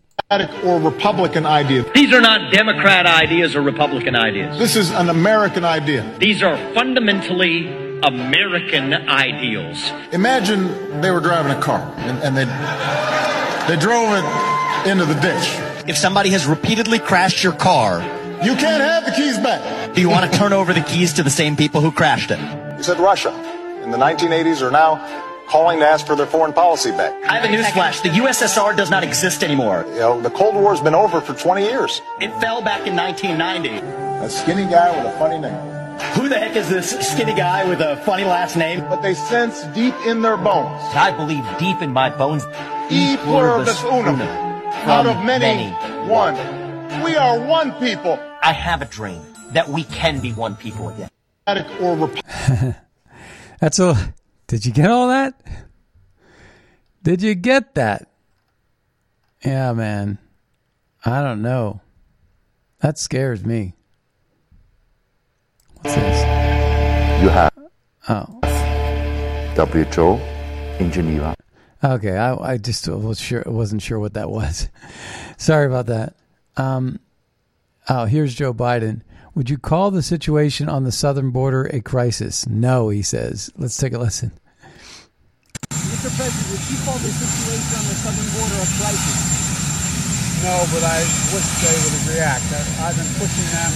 [0.64, 1.84] Or Republican idea.
[1.94, 4.58] These are not Democrat ideas or Republican ideas.
[4.58, 6.16] This is an American idea.
[6.18, 7.68] These are fundamentally
[8.02, 9.92] American ideals.
[10.12, 12.44] Imagine they were driving a car and, and they
[13.68, 15.88] they drove it into the ditch.
[15.88, 18.00] If somebody has repeatedly crashed your car,
[18.44, 19.62] You can't have the keys back.
[19.94, 22.40] Do you want to turn over the keys to the same people who crashed it?
[22.76, 23.30] You said Russia
[23.82, 24.96] in the 1980s are now
[25.46, 27.12] calling to ask for their foreign policy back.
[27.24, 28.02] I have a newsflash.
[28.02, 29.84] The USSR does not exist anymore.
[29.90, 32.02] You know, the Cold War's been over for 20 years.
[32.20, 34.24] It fell back in 1990.
[34.24, 35.54] A skinny guy with a funny name.
[36.14, 38.80] Who the heck is this skinny guy with a funny last name?
[38.80, 40.82] But they sense deep in their bones.
[40.94, 42.44] I believe deep in my bones.
[42.90, 44.20] E pluribus unum.
[44.20, 45.70] Out of many,
[46.10, 46.34] one.
[47.04, 48.18] We are one people.
[48.42, 49.22] I have a dream
[49.54, 51.08] that we can be one people again.
[53.60, 54.14] That's a.
[54.46, 55.40] Did you get all that?
[57.02, 58.08] Did you get that?
[59.44, 60.18] Yeah, man.
[61.04, 61.80] I don't know.
[62.80, 63.74] That scares me.
[65.82, 67.22] What's this?
[67.22, 67.52] You have
[68.08, 68.40] Oh,
[69.56, 70.20] WHO
[70.82, 71.34] in Geneva.
[71.82, 72.16] okay.
[72.18, 74.68] I, I just was sure wasn't sure what that was.
[75.38, 76.14] Sorry about that.
[76.56, 77.00] Um,
[77.88, 79.00] oh, here's Joe Biden.
[79.34, 82.46] Would you call the situation on the southern border a crisis?
[82.46, 83.50] No, he says.
[83.56, 84.30] Let's take a listen.
[85.70, 86.06] Mr.
[86.14, 89.42] President, would you call the situation on the southern border a crisis?
[90.44, 91.00] No, but I
[91.34, 92.44] wish they would react.
[92.52, 93.72] I- I've been pushing them,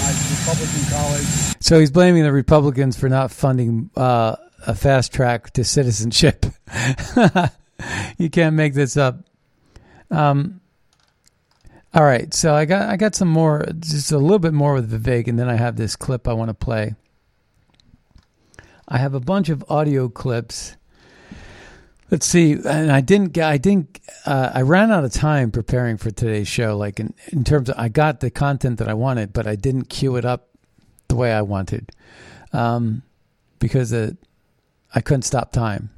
[0.00, 1.56] my Republican colleagues.
[1.60, 4.36] So he's blaming the Republicans for not funding uh,
[4.66, 6.46] a fast track to citizenship.
[8.16, 9.18] you can't make this up.
[10.10, 10.61] Um,
[11.94, 14.90] all right, so I got I got some more, just a little bit more with
[14.90, 16.94] Vivek, and then I have this clip I want to play.
[18.88, 20.76] I have a bunch of audio clips.
[22.10, 26.10] Let's see, and I didn't I didn't, uh, I ran out of time preparing for
[26.10, 26.76] today's show.
[26.76, 29.86] Like in, in terms of, I got the content that I wanted, but I didn't
[29.90, 30.48] queue it up
[31.08, 31.90] the way I wanted,
[32.52, 33.02] um,
[33.58, 34.16] because it,
[34.94, 35.90] I couldn't stop time.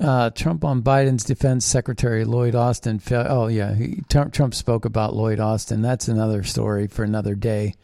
[0.00, 3.00] Uh, Trump on Biden's defense secretary Lloyd Austin.
[3.10, 5.82] Oh yeah, he, Trump, Trump spoke about Lloyd Austin.
[5.82, 7.74] That's another story for another day.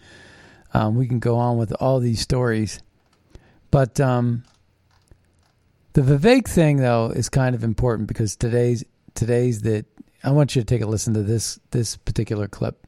[0.73, 2.81] Um, we can go on with all these stories,
[3.71, 4.45] but um,
[5.95, 8.85] the Vivek thing though is kind of important because today's
[9.15, 9.87] today's that
[10.23, 12.87] I want you to take a listen to this this particular clip.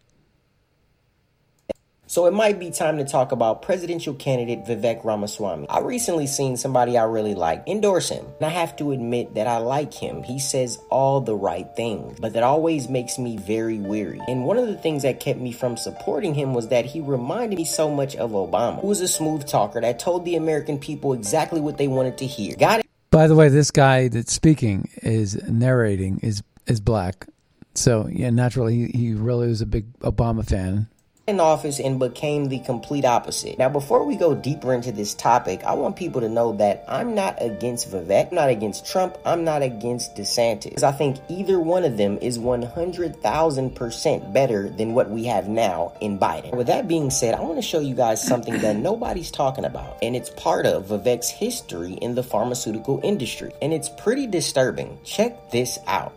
[2.09, 5.69] So it might be time to talk about presidential candidate Vivek Ramaswamy.
[5.69, 8.25] I recently seen somebody I really like endorse him.
[8.39, 10.23] And I have to admit that I like him.
[10.23, 14.21] He says all the right things, but that always makes me very weary.
[14.29, 17.57] And one of the things that kept me from supporting him was that he reminded
[17.57, 21.13] me so much of Obama, who was a smooth talker that told the American people
[21.13, 22.55] exactly what they wanted to hear.
[22.57, 27.27] Got it By the way, this guy that's speaking is narrating is is black,
[27.75, 30.89] so yeah, naturally he, he really was a big Obama fan.
[31.27, 33.59] In office and became the complete opposite.
[33.59, 37.16] Now, before we go deeper into this topic, I want people to know that I'm
[37.16, 40.85] not against Vivek, I'm not against Trump, I'm not against DeSantis.
[40.85, 46.16] I think either one of them is 100,000% better than what we have now in
[46.16, 46.55] Biden.
[46.55, 49.99] With that being said, I want to show you guys something that nobody's talking about,
[50.03, 54.97] and it's part of Vivek's history in the pharmaceutical industry, and it's pretty disturbing.
[55.03, 56.14] Check this out.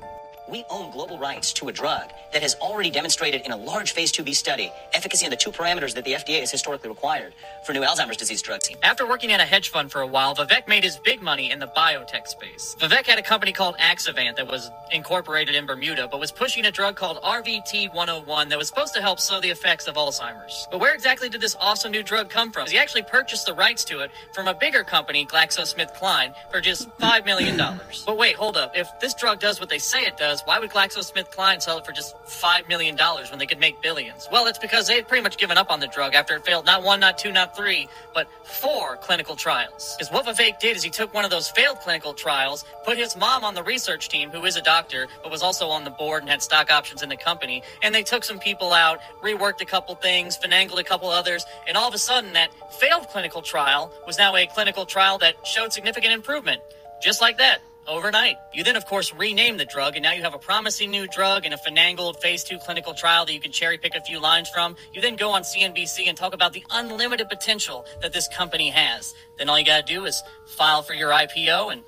[0.49, 4.11] We own global rights to a drug that has already demonstrated in a large phase
[4.11, 7.33] 2B study efficacy in the two parameters that the FDA has historically required
[7.65, 8.69] for new Alzheimer's disease drugs.
[8.83, 11.59] After working at a hedge fund for a while, Vivek made his big money in
[11.59, 12.75] the biotech space.
[12.79, 16.71] Vivek had a company called Axovant that was incorporated in Bermuda, but was pushing a
[16.71, 20.67] drug called RVT 101 that was supposed to help slow the effects of Alzheimer's.
[20.71, 22.67] But where exactly did this awesome new drug come from?
[22.67, 27.25] He actually purchased the rights to it from a bigger company, GlaxoSmithKline, for just $5
[27.25, 27.57] million.
[28.05, 28.73] but wait, hold up.
[28.75, 31.91] If this drug does what they say it does, why would GlaxoSmithKline sell it for
[31.91, 34.27] just $5 million when they could make billions?
[34.31, 36.65] Well, it's because they had pretty much given up on the drug after it failed
[36.65, 39.95] not one, not two, not three, but four clinical trials.
[39.97, 43.15] Because what Vivek did is he took one of those failed clinical trials, put his
[43.15, 46.23] mom on the research team, who is a doctor, but was also on the board
[46.23, 49.65] and had stock options in the company, and they took some people out, reworked a
[49.65, 53.91] couple things, finagled a couple others, and all of a sudden that failed clinical trial
[54.05, 56.61] was now a clinical trial that showed significant improvement.
[57.01, 58.37] Just like that overnight.
[58.53, 61.45] You then, of course, rename the drug, and now you have a promising new drug
[61.45, 64.49] and a finangled phase two clinical trial that you can cherry pick a few lines
[64.49, 64.75] from.
[64.93, 69.13] You then go on CNBC and talk about the unlimited potential that this company has.
[69.37, 71.83] Then all you got to do is file for your IPO and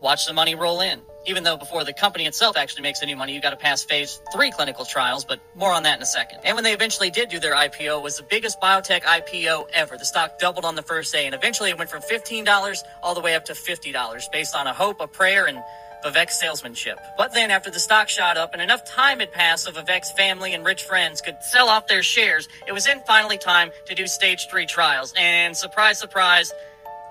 [0.00, 1.00] watch the money roll in.
[1.26, 4.20] Even though before the company itself actually makes any money, you got to pass phase
[4.32, 6.40] three clinical trials, but more on that in a second.
[6.44, 9.96] And when they eventually did do their IPO, was the biggest biotech IPO ever.
[9.96, 13.20] The stock doubled on the first day, and eventually it went from $15 all the
[13.20, 15.62] way up to $50 based on a hope, a prayer, and
[16.04, 17.00] Vivek's salesmanship.
[17.16, 20.52] But then, after the stock shot up and enough time had passed so Vivek's family
[20.52, 24.06] and rich friends could sell off their shares, it was then finally time to do
[24.06, 25.14] stage three trials.
[25.16, 26.52] And surprise, surprise,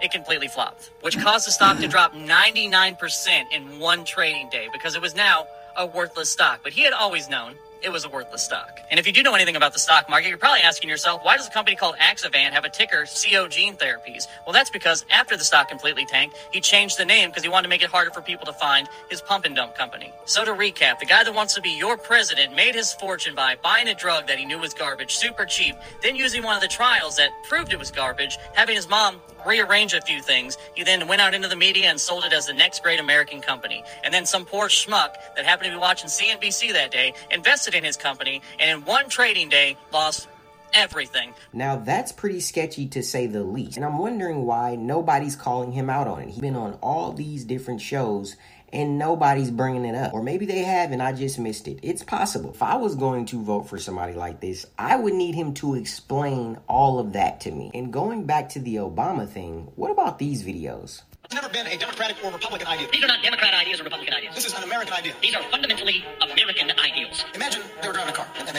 [0.01, 4.95] it completely flopped, which caused the stock to drop 99% in one trading day because
[4.95, 6.59] it was now a worthless stock.
[6.63, 8.79] But he had always known it was a worthless stock.
[8.89, 11.35] And if you do know anything about the stock market, you're probably asking yourself, why
[11.35, 14.27] does a company called Axovant have a ticker Sio Gene Therapies?
[14.45, 17.63] Well, that's because after the stock completely tanked, he changed the name because he wanted
[17.63, 20.13] to make it harder for people to find his pump and dump company.
[20.25, 23.57] So to recap, the guy that wants to be your president made his fortune by
[23.61, 26.69] buying a drug that he knew was garbage, super cheap, then using one of the
[26.69, 30.57] trials that proved it was garbage, having his mom rearrange a few things.
[30.75, 33.41] He then went out into the media and sold it as the next great American
[33.41, 33.83] company.
[34.03, 37.83] And then some poor schmuck that happened to be watching CNBC that day invested in
[37.83, 40.27] his company and in one trading day lost
[40.73, 41.33] everything.
[41.53, 43.77] Now that's pretty sketchy to say the least.
[43.77, 46.29] And I'm wondering why nobody's calling him out on it.
[46.29, 48.35] He's been on all these different shows
[48.73, 50.13] and nobody's bringing it up.
[50.13, 51.79] Or maybe they have and I just missed it.
[51.83, 52.49] It's possible.
[52.51, 55.75] If I was going to vote for somebody like this, I would need him to
[55.75, 57.71] explain all of that to me.
[57.73, 61.03] And going back to the Obama thing, what about these videos?
[61.25, 62.87] It's never been a Democratic or Republican idea.
[62.91, 64.35] These are not Democrat ideas or Republican ideas.
[64.35, 65.13] This is an American idea.
[65.21, 67.23] These are fundamentally American ideals.
[67.33, 68.53] Imagine they were driving a car and they,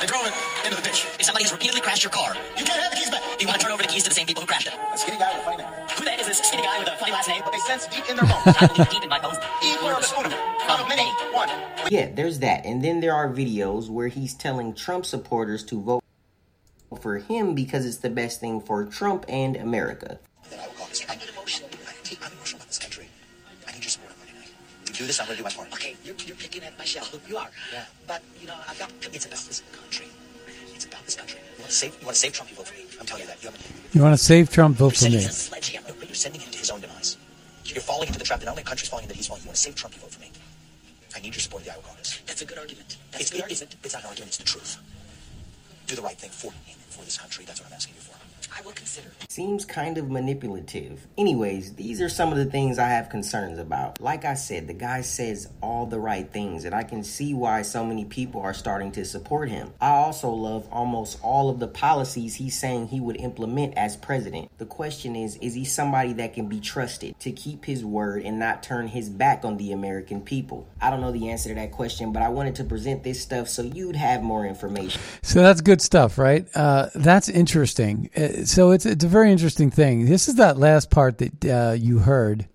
[0.00, 0.32] they drove it
[0.64, 1.04] into the ditch.
[1.18, 3.20] If somebody has repeatedly crashed your car, You can't have the keys back.
[3.36, 4.74] do you want to turn over the keys to the same people who crashed it?
[4.74, 5.87] A skinny guy with a funny name.
[5.98, 7.42] Who the heck is this skinny guy with a funny last name?
[7.44, 8.46] But they sense deep in their bones.
[8.46, 9.36] I believe deep in my bones.
[9.64, 10.38] Evil are the spoon of it.
[10.68, 11.02] Out of many,
[11.34, 11.48] one.
[11.90, 12.64] Yeah, there's that.
[12.64, 16.04] And then there are videos where he's telling Trump supporters to vote
[17.00, 20.20] for him because it's the best thing for Trump and America.
[20.48, 21.04] Then I will call this.
[21.08, 21.68] I get emotional.
[21.84, 21.90] I,
[22.24, 23.08] I'm emotional about this country.
[23.66, 24.50] I need your support on Monday night.
[24.86, 25.72] You do this, I'm going to do my part.
[25.72, 27.08] Okay, you're, you're picking at my shell.
[27.26, 27.50] You are.
[27.72, 27.84] Yeah.
[28.06, 28.92] But, you know, I've got.
[29.12, 30.06] It's about this country.
[30.74, 31.40] It's about this country.
[31.56, 31.98] You want to save?
[31.98, 32.50] You want to save Trump?
[32.50, 32.87] You vote for me.
[33.00, 33.42] I'm telling you that.
[33.42, 33.50] You
[33.92, 34.76] You want to save Trump?
[34.76, 35.20] Vote for me.
[35.20, 37.16] sledgehammer, but you're sending him to his own demise.
[37.64, 39.42] You're falling into the trap that not only country's falling in, that he's falling.
[39.42, 39.94] You want to save Trump?
[39.94, 40.30] You vote for me.
[41.14, 42.20] I need your support in the Iowa caucus.
[42.26, 42.96] That's a good argument.
[43.12, 43.72] That's It's, a good it- argument.
[43.74, 44.28] it's, it's not an argument.
[44.28, 44.78] It's the truth.
[45.86, 47.44] Do the right thing for him and for this country.
[47.44, 48.16] That's what I'm asking you for.
[48.56, 49.08] I will consider.
[49.28, 51.06] Seems kind of manipulative.
[51.16, 54.00] Anyways, these are some of the things I have concerns about.
[54.00, 57.62] Like I said, the guy says all the right things, and I can see why
[57.62, 59.72] so many people are starting to support him.
[59.80, 64.50] I also love almost all of the policies he's saying he would implement as president.
[64.58, 68.38] The question is is he somebody that can be trusted to keep his word and
[68.38, 70.66] not turn his back on the American people?
[70.80, 73.48] I don't know the answer to that question, but I wanted to present this stuff
[73.48, 75.00] so you'd have more information.
[75.22, 76.46] So that's good stuff, right?
[76.54, 78.10] Uh, that's interesting.
[78.28, 80.06] Uh, so it's it's a very interesting thing.
[80.06, 82.46] This is that last part that uh, you heard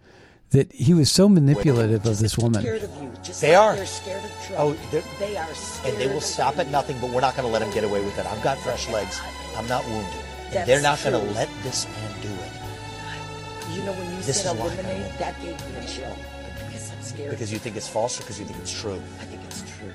[0.51, 2.61] that he was so manipulative of this woman.
[2.61, 3.11] Scared of you.
[3.23, 3.75] Just They are.
[3.75, 4.59] They're scared of Trump.
[4.59, 7.47] Oh, they're- they are scared and they will stop at nothing, but we're not going
[7.47, 8.25] to let them get away with it.
[8.27, 9.19] I've got fresh legs.
[9.57, 10.13] I'm not wounded.
[10.53, 14.43] And they're not going to let this man do it You know when you This
[14.43, 16.15] said is why I eliminate, that gave me a chill.
[16.67, 17.31] Because I'm scared.
[17.31, 19.01] because you think it's false or because you think it's true.
[19.19, 19.91] I think it's true.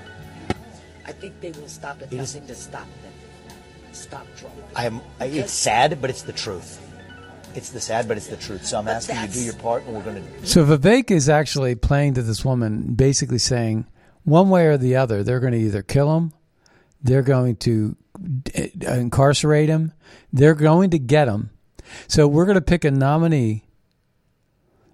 [1.06, 3.12] I think they will stop at It is- nothing to stop them.
[3.98, 4.54] Stop Trump.
[4.76, 5.00] I am.
[5.18, 6.80] Because- It's sad, but it's the truth.
[7.54, 8.64] It's the sad, but it's the truth.
[8.64, 10.46] So I'm But asking you to do your part, and we're going to.
[10.46, 13.86] So Vivek is actually playing to this woman, basically saying,
[14.24, 16.32] one way or the other, they're going to either kill him,
[17.02, 17.96] they're going to
[18.56, 19.92] uh, incarcerate him,
[20.32, 21.50] they're going to get him.
[22.06, 23.64] So we're going to pick a nominee.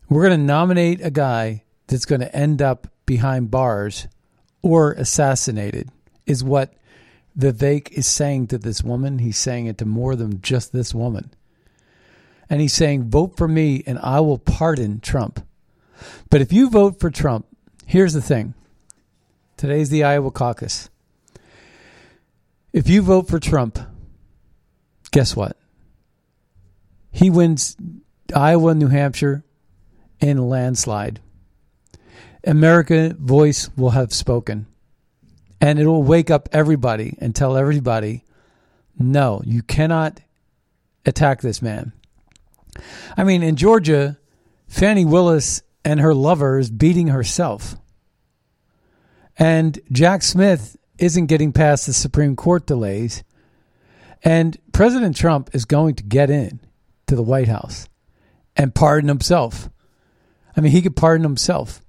[0.09, 4.07] We're going to nominate a guy that's going to end up behind bars
[4.62, 5.90] or assassinated,
[6.24, 6.72] is what
[7.39, 9.18] Vivek is saying to this woman.
[9.18, 11.32] He's saying it to more than just this woman.
[12.49, 15.45] And he's saying, vote for me and I will pardon Trump.
[16.30, 17.47] But if you vote for Trump,
[17.87, 18.55] here's the thing
[19.57, 20.91] today's the Iowa caucus.
[22.72, 23.78] If you vote for Trump,
[25.11, 25.57] guess what?
[27.12, 27.76] He wins
[28.35, 29.45] Iowa, New Hampshire
[30.20, 31.20] in landslide.
[32.47, 34.66] America voice will have spoken.
[35.65, 38.23] And it will wake up everybody and tell everybody,
[38.99, 40.21] no, you cannot
[41.07, 41.95] attack this man.
[43.17, 44.19] I mean, in Georgia,
[44.69, 47.77] Fani Willis and her lover is beating herself.
[49.39, 53.25] And Jack Smith isn't getting past the Supreme Court delays.
[54.23, 56.61] And President Trump is going to get in
[57.07, 57.89] to the White House
[58.55, 59.71] and pardon himself.
[60.55, 61.81] I mean, he could pardon himself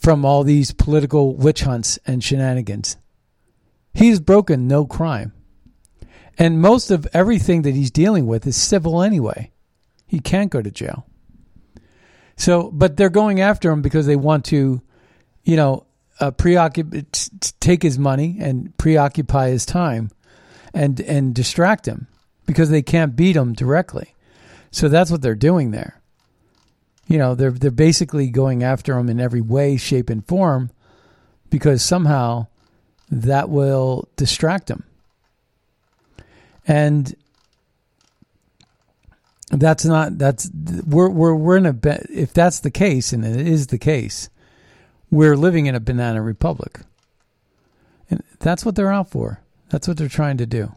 [0.00, 2.96] from all these political witch hunts and shenanigans.
[3.92, 5.32] He's broken no crime.
[6.38, 9.50] And most of everything that he's dealing with is civil anyway.
[10.06, 11.06] He can't go to jail.
[12.36, 14.80] So, but they're going after him because they want to,
[15.44, 15.86] you know,
[16.18, 17.02] uh, preoccupy,
[17.60, 20.10] take his money and preoccupy his time,
[20.72, 22.06] and and distract him
[22.46, 24.14] because they can't beat him directly.
[24.70, 25.99] So that's what they're doing there.
[27.10, 30.70] You know, they're they're basically going after him in every way, shape, and form
[31.50, 32.46] because somehow
[33.10, 34.84] that will distract him.
[36.68, 37.12] And
[39.50, 40.48] that's not that's
[40.86, 41.76] we're we're we're in a
[42.10, 44.30] if that's the case and it is the case
[45.10, 46.78] we're living in a banana republic.
[48.08, 49.40] And that's what they're out for.
[49.70, 50.76] That's what they're trying to do.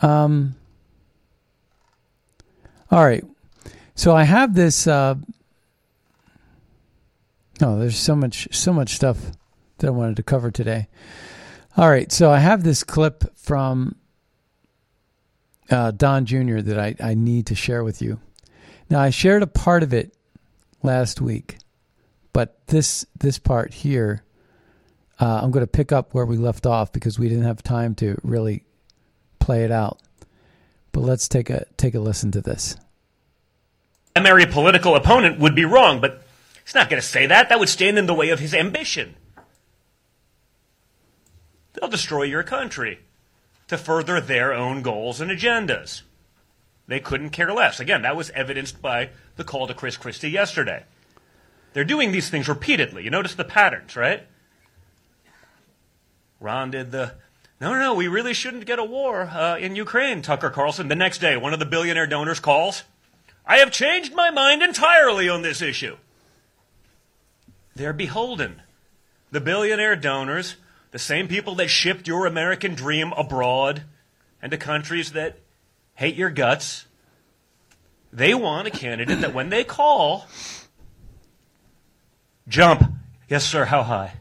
[0.00, 0.54] Um
[2.90, 3.24] all right
[3.94, 5.14] so i have this uh
[7.60, 9.32] oh there's so much so much stuff
[9.78, 10.88] that i wanted to cover today
[11.76, 13.96] all right so i have this clip from
[15.72, 16.60] uh, Don Jr.
[16.60, 18.20] that I, I need to share with you.
[18.90, 20.14] Now I shared a part of it
[20.82, 21.56] last week,
[22.32, 24.22] but this this part here,
[25.18, 27.94] uh, I'm going to pick up where we left off because we didn't have time
[27.96, 28.64] to really
[29.38, 29.98] play it out.
[30.92, 32.76] But let's take a take a listen to this.
[34.14, 36.22] Primary political opponent would be wrong, but
[36.64, 37.48] he's not going to say that.
[37.48, 39.16] That would stand in the way of his ambition.
[41.72, 43.00] They'll destroy your country
[43.68, 46.02] to further their own goals and agendas.
[46.86, 47.80] They couldn't care less.
[47.80, 50.84] Again, that was evidenced by the call to Chris Christie yesterday.
[51.72, 53.04] They're doing these things repeatedly.
[53.04, 54.26] You notice the patterns, right?
[56.38, 57.14] Ron did the,
[57.60, 60.88] no, no, no, we really shouldn't get a war uh, in Ukraine, Tucker Carlson.
[60.88, 62.82] The next day, one of the billionaire donors calls,
[63.46, 65.96] I have changed my mind entirely on this issue.
[67.74, 68.62] They're beholden.
[69.30, 70.56] The billionaire donors
[70.92, 73.82] the same people that shipped your American dream abroad
[74.40, 75.38] and to countries that
[75.94, 76.86] hate your guts,
[78.12, 80.28] they want a candidate that when they call,
[82.46, 82.84] jump.
[83.28, 84.12] Yes, sir, how high?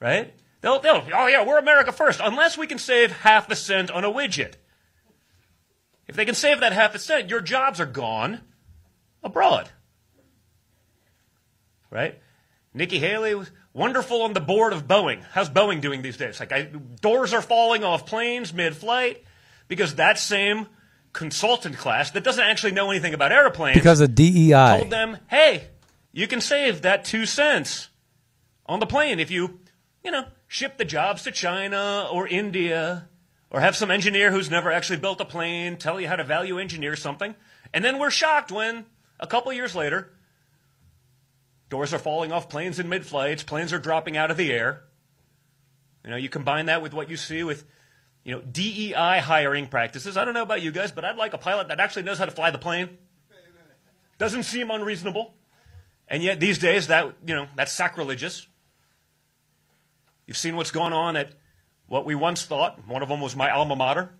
[0.00, 0.32] Right?
[0.62, 4.04] They'll, they'll, oh yeah, we're America first, unless we can save half a cent on
[4.04, 4.54] a widget.
[6.08, 8.40] If they can save that half a cent, your jobs are gone
[9.22, 9.68] abroad.
[11.90, 12.20] Right?
[12.74, 15.22] Nikki Haley was wonderful on the board of Boeing.
[15.32, 16.40] How's Boeing doing these days?
[16.40, 16.62] Like, I,
[17.00, 19.22] doors are falling off planes mid flight
[19.68, 20.66] because that same
[21.12, 25.68] consultant class that doesn't actually know anything about airplanes because of DEI told them, hey,
[26.10, 27.88] you can save that two cents
[28.64, 29.60] on the plane if you,
[30.02, 33.08] you know, ship the jobs to China or India
[33.52, 36.58] or have some engineer who's never actually built a plane tell you how to value
[36.58, 37.36] engineer something.
[37.72, 38.86] And then we're shocked when
[39.20, 40.10] a couple years later,
[41.72, 44.82] Doors are falling off planes in mid flights, planes are dropping out of the air.
[46.04, 47.64] You know, you combine that with what you see with,
[48.24, 50.18] you know, DEI hiring practices.
[50.18, 52.26] I don't know about you guys, but I'd like a pilot that actually knows how
[52.26, 52.90] to fly the plane.
[54.18, 55.32] Doesn't seem unreasonable.
[56.08, 58.46] And yet these days that, you know, that's sacrilegious.
[60.26, 61.32] You've seen what's going on at
[61.86, 64.14] what we once thought, one of them was my alma mater.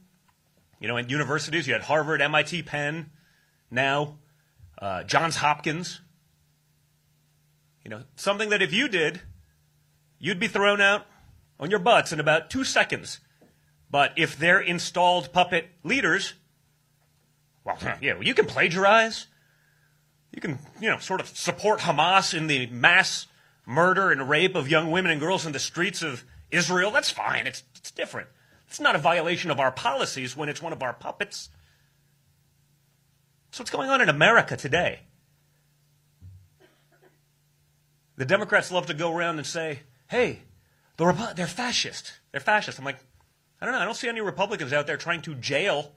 [0.81, 3.11] You know, in universities, you had Harvard, MIT, Penn,
[3.71, 4.19] now
[4.81, 6.01] uh, Johns Hopkins.
[7.85, 9.21] You know, something that if you did,
[10.19, 11.07] you'd be thrown out
[11.59, 13.21] on your butts in about two seconds.
[13.91, 16.35] But if they're installed puppet leaders,
[17.65, 19.27] well, yeah, well, you can plagiarize.
[20.33, 23.27] You can, you know, sort of support Hamas in the mass
[23.67, 26.93] murder and rape of young women and girls in the streets of Israel.
[26.93, 27.47] That's fine.
[27.47, 28.29] It's, it's different.
[28.69, 31.49] It's not a violation of our policies when it's one of our puppets.
[33.51, 35.01] So what's going on in America today?
[38.17, 40.41] The Democrats love to go around and say, hey,
[40.97, 42.13] the Repu- they're fascist.
[42.31, 42.79] They're fascist.
[42.79, 42.99] I'm like,
[43.61, 43.81] I don't know.
[43.81, 45.93] I don't see any Republicans out there trying to jail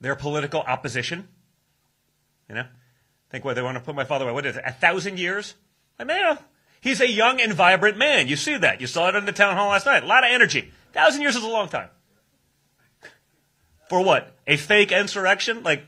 [0.00, 1.28] their political opposition.
[2.48, 2.66] You know?
[3.30, 4.34] Think what they want to put my father away.
[4.34, 4.64] What is it?
[4.66, 5.54] A thousand years?
[5.98, 6.38] I mean,
[6.86, 8.28] he's a young and vibrant man.
[8.28, 8.80] You see that.
[8.80, 10.04] You saw it in the town hall last night.
[10.04, 10.72] A lot of energy.
[10.92, 11.88] Thousand years is a long time.
[13.88, 14.34] For what?
[14.46, 15.62] A fake insurrection?
[15.62, 15.84] Like,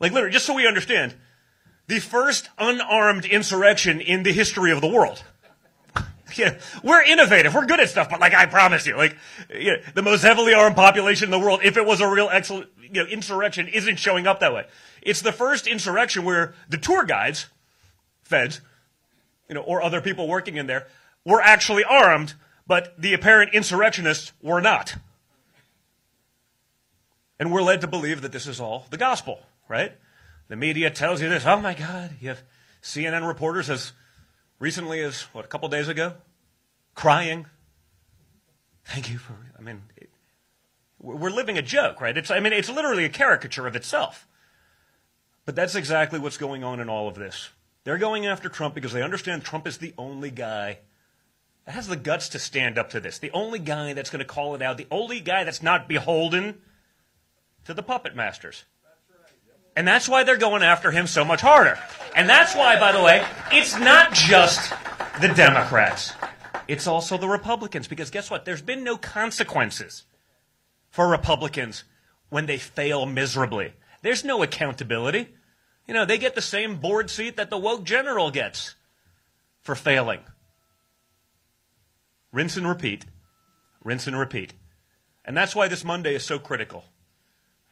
[0.00, 1.14] like literally, just so we understand,
[1.88, 5.22] the first unarmed insurrection in the history of the world.
[6.36, 7.54] yeah, we're innovative.
[7.54, 9.16] We're good at stuff, but like I promise you, like
[9.54, 12.68] yeah, the most heavily armed population in the world, if it was a real excellent
[12.80, 14.66] you know, insurrection, isn't showing up that way.
[15.02, 17.46] It's the first insurrection where the tour guides,
[18.22, 18.60] feds,
[19.52, 20.86] you know, or other people working in there,
[21.26, 22.32] were actually armed,
[22.66, 24.96] but the apparent insurrectionists were not.
[27.38, 29.92] And we're led to believe that this is all the gospel, right?
[30.48, 31.44] The media tells you this.
[31.44, 32.12] Oh my God.
[32.18, 32.42] You have
[32.82, 33.92] CNN reporters as
[34.58, 36.14] recently as, what, a couple days ago,
[36.94, 37.44] crying.
[38.86, 40.08] Thank you for, I mean, it,
[40.98, 42.16] we're living a joke, right?
[42.16, 44.26] It's, I mean, it's literally a caricature of itself.
[45.44, 47.50] But that's exactly what's going on in all of this.
[47.84, 50.78] They're going after Trump because they understand Trump is the only guy
[51.64, 54.24] that has the guts to stand up to this, the only guy that's going to
[54.24, 56.58] call it out, the only guy that's not beholden
[57.64, 58.64] to the puppet masters.
[59.74, 61.78] And that's why they're going after him so much harder.
[62.14, 64.70] And that's why, by the way, it's not just
[65.20, 66.12] the Democrats.
[66.68, 67.88] It's also the Republicans.
[67.88, 68.44] Because guess what?
[68.44, 70.04] There's been no consequences
[70.90, 71.84] for Republicans
[72.28, 73.72] when they fail miserably.
[74.02, 75.28] There's no accountability.
[75.86, 78.76] You know, they get the same board seat that the woke general gets
[79.62, 80.20] for failing.
[82.32, 83.04] Rinse and repeat.
[83.84, 84.54] Rinse and repeat.
[85.24, 86.84] And that's why this Monday is so critical.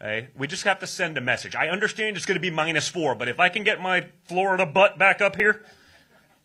[0.00, 0.28] Okay?
[0.36, 1.54] We just have to send a message.
[1.54, 4.66] I understand it's going to be minus four, but if I can get my Florida
[4.66, 5.64] butt back up here,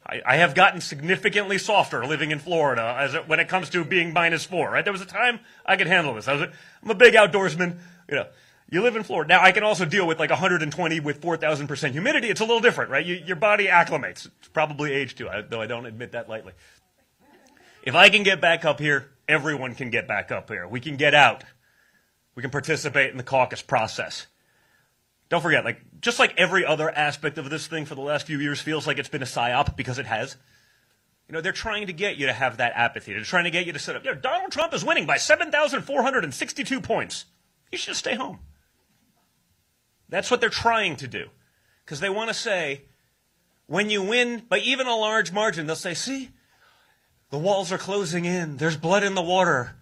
[0.05, 3.83] I, I have gotten significantly softer living in Florida as it, when it comes to
[3.83, 4.71] being minus four.
[4.71, 4.83] Right?
[4.83, 6.27] There was a time I could handle this.
[6.27, 6.49] I was
[6.83, 7.79] I'm a big outdoorsman.
[8.09, 8.27] You know,
[8.69, 9.29] you live in Florida.
[9.29, 12.29] Now I can also deal with like 120 with 4,000 percent humidity.
[12.29, 13.05] It's a little different, right?
[13.05, 14.27] You, your body acclimates.
[14.39, 16.53] It's probably age too, though I don't admit that lightly.
[17.83, 20.67] If I can get back up here, everyone can get back up here.
[20.67, 21.43] We can get out.
[22.33, 24.25] We can participate in the caucus process.
[25.29, 28.39] Don't forget, like just like every other aspect of this thing for the last few
[28.39, 30.35] years feels like it's been a psyop because it has.
[31.27, 33.13] You know, they're trying to get you to have that apathy.
[33.13, 34.03] They're trying to get you to sit up.
[34.03, 37.25] You know, Donald Trump is winning by 7,462 points.
[37.71, 38.39] You should stay home.
[40.09, 41.27] That's what they're trying to do.
[41.83, 42.83] Because they want to say,
[43.67, 46.29] when you win by even a large margin, they'll say, see,
[47.29, 48.57] the walls are closing in.
[48.57, 49.75] There's blood in the water.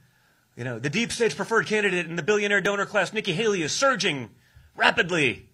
[0.56, 3.72] You know, the deep state's preferred candidate in the billionaire donor class, Nikki Haley, is
[3.72, 4.30] surging
[4.76, 5.50] rapidly.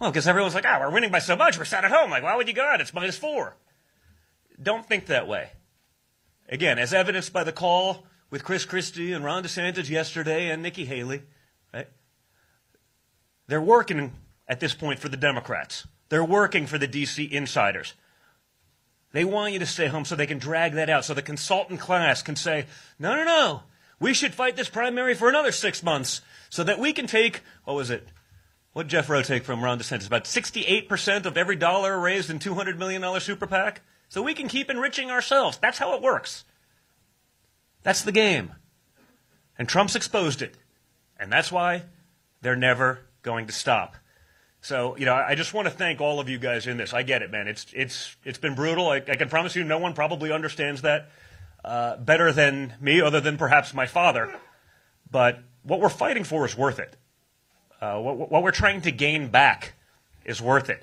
[0.00, 2.10] Well, because everyone's like, ah, oh, we're winning by so much, we're sat at home.
[2.10, 2.80] Like, why would you go out?
[2.80, 3.56] It's minus four.
[4.60, 5.50] Don't think that way.
[6.48, 10.84] Again, as evidenced by the call with Chris Christie and Ron DeSantis yesterday and Nikki
[10.84, 11.22] Haley,
[11.74, 11.88] right?
[13.48, 14.12] They're working
[14.46, 15.86] at this point for the Democrats.
[16.08, 17.94] They're working for the DC insiders.
[19.12, 21.80] They want you to stay home so they can drag that out, so the consultant
[21.80, 22.66] class can say,
[22.98, 23.62] no, no, no,
[23.98, 26.20] we should fight this primary for another six months
[26.50, 28.06] so that we can take, what was it?
[28.74, 30.06] What did Jeff Roe take from Ron DeSantis?
[30.06, 33.80] About 68% of every dollar raised in $200 million super PAC?
[34.08, 35.58] So we can keep enriching ourselves.
[35.58, 36.44] That's how it works.
[37.82, 38.52] That's the game.
[39.58, 40.54] And Trump's exposed it.
[41.18, 41.82] And that's why
[42.40, 43.96] they're never going to stop.
[44.60, 46.92] So, you know, I just want to thank all of you guys in this.
[46.92, 47.46] I get it, man.
[47.46, 48.88] It's, it's, it's been brutal.
[48.88, 51.10] I, I can promise you no one probably understands that
[51.64, 54.34] uh, better than me, other than perhaps my father.
[55.10, 56.96] But what we're fighting for is worth it.
[57.80, 59.74] Uh, what, what, we're trying to gain back
[60.24, 60.82] is worth it.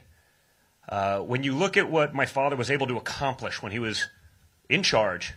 [0.88, 4.08] Uh, when you look at what my father was able to accomplish when he was
[4.70, 5.34] in charge,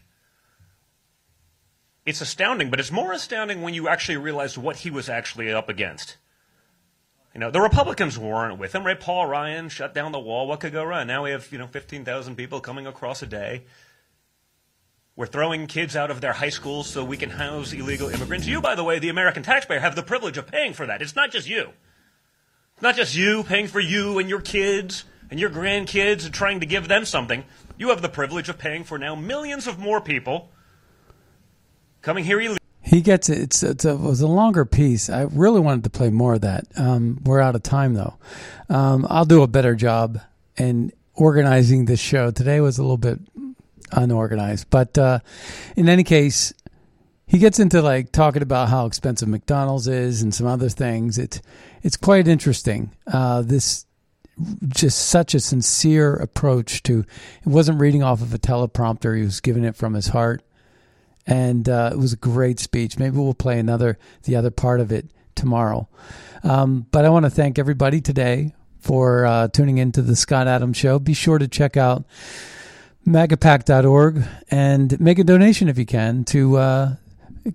[2.07, 5.68] it's astounding, but it's more astounding when you actually realize what he was actually up
[5.68, 6.16] against.
[7.35, 8.99] You know, the Republicans weren't with him, right?
[8.99, 10.47] Paul Ryan shut down the wall.
[10.47, 11.07] What could go wrong?
[11.07, 13.64] Now we have, you know, 15,000 people coming across a day.
[15.14, 18.47] We're throwing kids out of their high schools so we can house illegal immigrants.
[18.47, 21.03] You, by the way, the American taxpayer, have the privilege of paying for that.
[21.03, 21.70] It's not just you.
[22.74, 26.61] It's not just you paying for you and your kids and your grandkids and trying
[26.61, 27.45] to give them something.
[27.76, 30.51] You have the privilege of paying for now millions of more people
[32.01, 32.59] coming here illegally.
[32.89, 33.39] He gets it.
[33.39, 35.11] It's, it's a, it was a longer piece.
[35.11, 36.64] I really wanted to play more of that.
[36.74, 38.16] Um, we're out of time though.
[38.70, 40.20] Um, I'll do a better job
[40.57, 42.30] in organizing this show.
[42.30, 43.20] Today was a little bit
[43.93, 44.70] unorganized.
[44.70, 45.18] But uh,
[45.76, 46.55] in any case,
[47.26, 51.18] he gets into like talking about how expensive McDonald's is and some other things.
[51.18, 51.43] It's
[51.82, 52.93] it's quite interesting.
[53.07, 53.84] Uh, this
[54.66, 57.01] just such a sincere approach to.
[57.01, 60.43] It wasn't reading off of a teleprompter; he was giving it from his heart,
[61.29, 62.99] and uh, it was a great speech.
[62.99, 65.87] Maybe we'll play another the other part of it tomorrow.
[66.43, 70.76] Um, but I want to thank everybody today for uh, tuning into the Scott Adams
[70.76, 70.99] Show.
[70.99, 72.05] Be sure to check out
[73.07, 76.95] magapack.org and make a donation if you can to uh,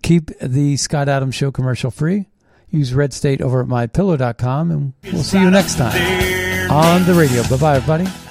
[0.03, 2.29] keep the Scott Adams Show commercial free.
[2.69, 7.43] Use Red State over at mypillow.com, and we'll see you next time on the radio.
[7.43, 8.22] Bye bye, everybody.